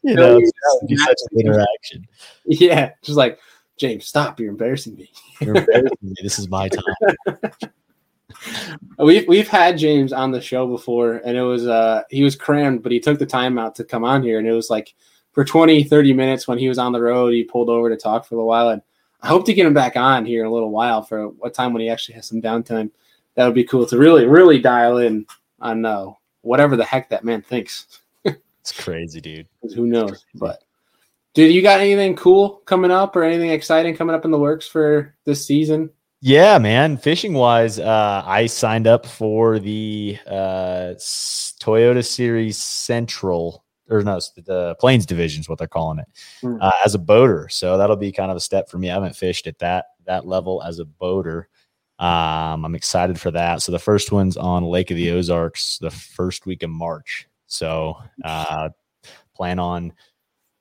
[0.03, 2.09] you know, such an interaction.
[2.47, 3.39] Yeah, just like
[3.77, 4.41] James, stop!
[4.41, 5.13] You're embarrassing me.
[5.43, 6.15] You're embarrassing me.
[6.23, 7.39] This is my time.
[8.99, 12.83] we've we've had James on the show before, and it was uh he was crammed,
[12.83, 14.95] but he took the time out to come on here, and it was like
[15.33, 18.25] for 20, 30 minutes when he was on the road, he pulled over to talk
[18.25, 18.81] for a while and
[19.21, 21.73] I hope to get him back on here in a little while for a time
[21.73, 22.91] when he actually has some downtime.
[23.35, 25.27] That would be cool to really, really dial in
[25.61, 26.07] on uh,
[26.43, 28.01] whatever the heck that man thinks.
[28.25, 29.49] it's crazy, dude.
[29.75, 30.25] Who knows?
[30.35, 30.63] But,
[31.35, 34.67] dude, you got anything cool coming up or anything exciting coming up in the works
[34.67, 35.91] for this season?
[36.21, 36.97] Yeah, man.
[36.97, 44.77] Fishing wise, uh, I signed up for the uh, Toyota Series Central or no, the
[44.79, 46.07] Plains division is what they're calling it
[46.43, 46.59] mm.
[46.61, 47.49] uh, as a boater.
[47.49, 48.91] So that'll be kind of a step for me.
[48.91, 51.49] I haven't fished at that that level as a boater.
[51.99, 53.61] Um, I'm excited for that.
[53.61, 57.27] So the first one's on Lake of the Ozarks the first week of March.
[57.47, 58.69] So uh,
[59.35, 59.93] plan on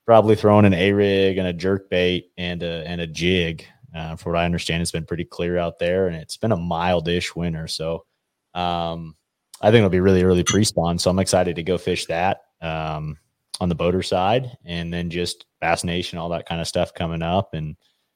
[0.06, 3.66] probably throwing an A rig and a jerk bait and a and a jig.
[3.96, 6.58] Uh, for what I understand, it's been pretty clear out there, and it's been a
[6.58, 7.68] mild-ish winter.
[7.68, 8.06] So
[8.54, 9.16] um,
[9.62, 11.00] I think it'll be really early pre-spawn.
[11.00, 13.18] So I'm excited to go fish that um,
[13.60, 17.22] on the boater side, and then just Bass Nation, all that kind of stuff coming
[17.22, 17.54] up.
[17.54, 17.76] And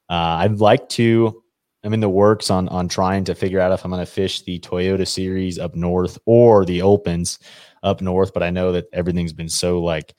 [0.10, 1.44] uh, I'd like to.
[1.84, 4.44] I'm in the works on on trying to figure out if I'm going to fish
[4.44, 7.40] the Toyota Series up north or the Opens
[7.82, 8.34] up north.
[8.34, 10.14] But I know that everything's been so like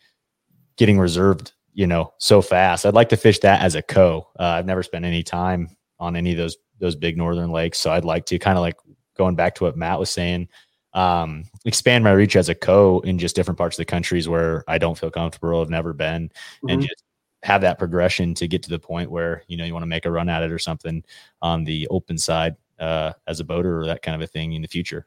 [0.76, 2.84] getting reserved, you know, so fast.
[2.84, 4.28] I'd like to fish that as a co.
[4.38, 5.68] Uh, I've never spent any time
[6.00, 8.76] on any of those those big northern lakes, so I'd like to kind of like
[9.16, 10.48] going back to what Matt was saying
[10.94, 14.64] um, expand my reach as a co in just different parts of the countries where
[14.68, 16.68] I don't feel comfortable, have never been, mm-hmm.
[16.68, 17.04] and just
[17.42, 20.06] have that progression to get to the point where you know you want to make
[20.06, 21.02] a run at it or something
[21.40, 24.62] on the open side uh, as a boater or that kind of a thing in
[24.62, 25.06] the future.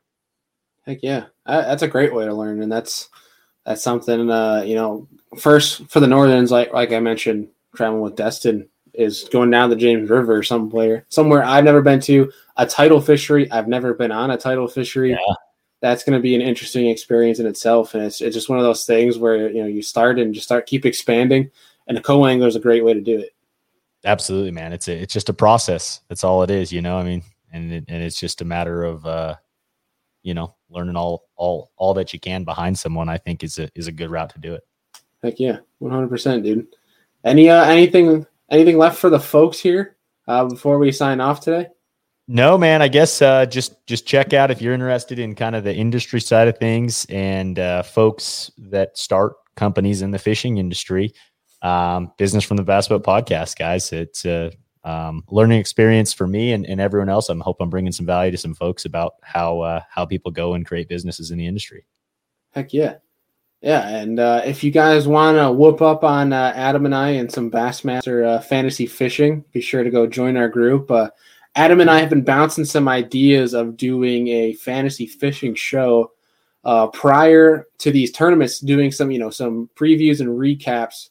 [0.85, 3.09] Heck yeah, that's a great way to learn, and that's
[3.65, 5.07] that's something uh, you know.
[5.37, 9.75] First for the Northerns, like like I mentioned, traveling with Destin is going down the
[9.75, 12.31] James River somewhere somewhere I've never been to.
[12.57, 15.11] A tidal fishery, I've never been on a tidal fishery.
[15.11, 15.35] Yeah
[15.85, 17.93] that's going to be an interesting experience in itself.
[17.93, 20.47] And it's, it's just one of those things where, you know, you start and just
[20.47, 21.51] start, keep expanding.
[21.87, 23.35] And a co-angler is a great way to do it.
[24.03, 24.73] Absolutely, man.
[24.73, 26.01] It's a, it's just a process.
[26.09, 27.21] That's all it is, you know, I mean,
[27.53, 29.35] and, it, and it's just a matter of, uh,
[30.23, 33.69] you know, learning all, all, all that you can behind someone, I think is a,
[33.75, 34.63] is a good route to do it.
[35.21, 35.59] Heck yeah.
[35.83, 36.65] 100% dude.
[37.23, 39.97] Any, uh, anything, anything left for the folks here,
[40.27, 41.67] uh, before we sign off today?
[42.27, 42.81] No, man.
[42.81, 46.19] I guess uh, just just check out if you're interested in kind of the industry
[46.19, 51.13] side of things and uh, folks that start companies in the fishing industry.
[51.61, 53.91] Um, Business from the Bass Boat Podcast, guys.
[53.91, 54.51] It's a
[54.83, 57.29] um, learning experience for me and, and everyone else.
[57.29, 60.55] I'm hope I'm bringing some value to some folks about how uh, how people go
[60.55, 61.85] and create businesses in the industry.
[62.51, 62.95] Heck yeah.
[63.61, 67.11] Yeah, and uh, if you guys want to whoop up on uh, Adam and I
[67.11, 70.91] and some Bassmaster uh, fantasy fishing, be sure to go join our group.
[71.55, 76.11] Adam and I have been bouncing some ideas of doing a fantasy fishing show
[76.65, 81.09] uh, prior to these tournaments, doing some you know some previews and recaps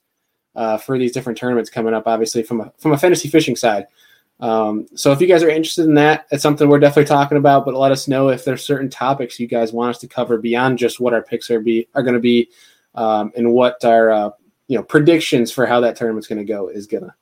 [0.54, 2.06] uh, for these different tournaments coming up.
[2.06, 3.86] Obviously, from a from a fantasy fishing side.
[4.40, 7.64] Um, so if you guys are interested in that, it's something we're definitely talking about.
[7.64, 10.76] But let us know if there's certain topics you guys want us to cover beyond
[10.78, 12.50] just what our picks are be are going to be,
[12.96, 14.30] um, and what our uh,
[14.66, 17.14] you know predictions for how that tournament's going to go is going to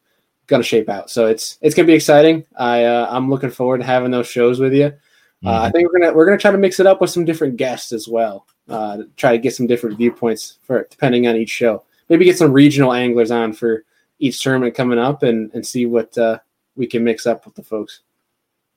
[0.62, 1.10] shape out.
[1.10, 2.44] So it's it's going to be exciting.
[2.58, 4.86] I uh, I'm looking forward to having those shows with you.
[4.86, 5.48] Uh, mm-hmm.
[5.48, 7.92] I think we're gonna we're gonna try to mix it up with some different guests
[7.92, 8.46] as well.
[8.68, 11.82] Uh, to try to get some different viewpoints for depending on each show.
[12.08, 13.84] Maybe get some regional anglers on for
[14.18, 16.38] each tournament coming up and and see what uh,
[16.76, 18.02] we can mix up with the folks.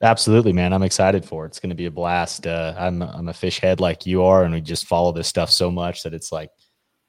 [0.02, 0.72] Absolutely, man.
[0.72, 1.48] I'm excited for it.
[1.48, 2.46] It's going to be a blast.
[2.46, 5.50] Uh, I'm I'm a fish head like you are, and we just follow this stuff
[5.50, 6.50] so much that it's like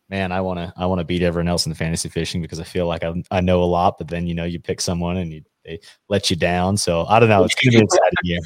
[0.10, 2.60] man, I want to I want to beat everyone else in the fantasy fishing because
[2.60, 5.18] I feel like I, I know a lot, but then you know you pick someone
[5.18, 5.80] and you, they
[6.10, 6.78] let you down.
[6.78, 7.44] So I don't know.
[7.44, 8.40] It's gonna be exciting year.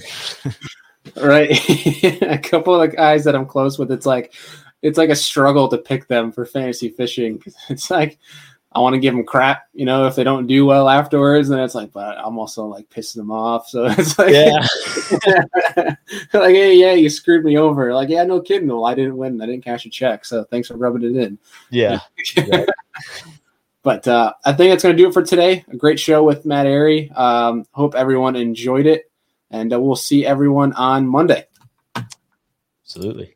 [1.23, 4.33] right, a couple of the guys that I'm close with, it's like
[4.81, 7.41] it's like a struggle to pick them for fantasy fishing.
[7.69, 8.17] It's like
[8.73, 11.49] I want to give them crap, you know, if they don't do well afterwards.
[11.49, 13.67] And it's like, but I'm also like pissing them off.
[13.67, 15.95] So it's like, yeah,
[16.33, 17.93] like, hey, yeah, you screwed me over.
[17.93, 18.69] Like, yeah, no kidding.
[18.69, 19.41] Well, I didn't win.
[19.41, 20.23] I didn't cash a check.
[20.23, 21.37] So thanks for rubbing it in.
[21.69, 21.99] Yeah.
[23.83, 25.65] but uh, I think that's going to do it for today.
[25.69, 27.15] A great show with Matt Arey.
[27.17, 29.11] Um, hope everyone enjoyed it.
[29.49, 31.45] And uh, we'll see everyone on Monday.
[32.85, 33.35] Absolutely.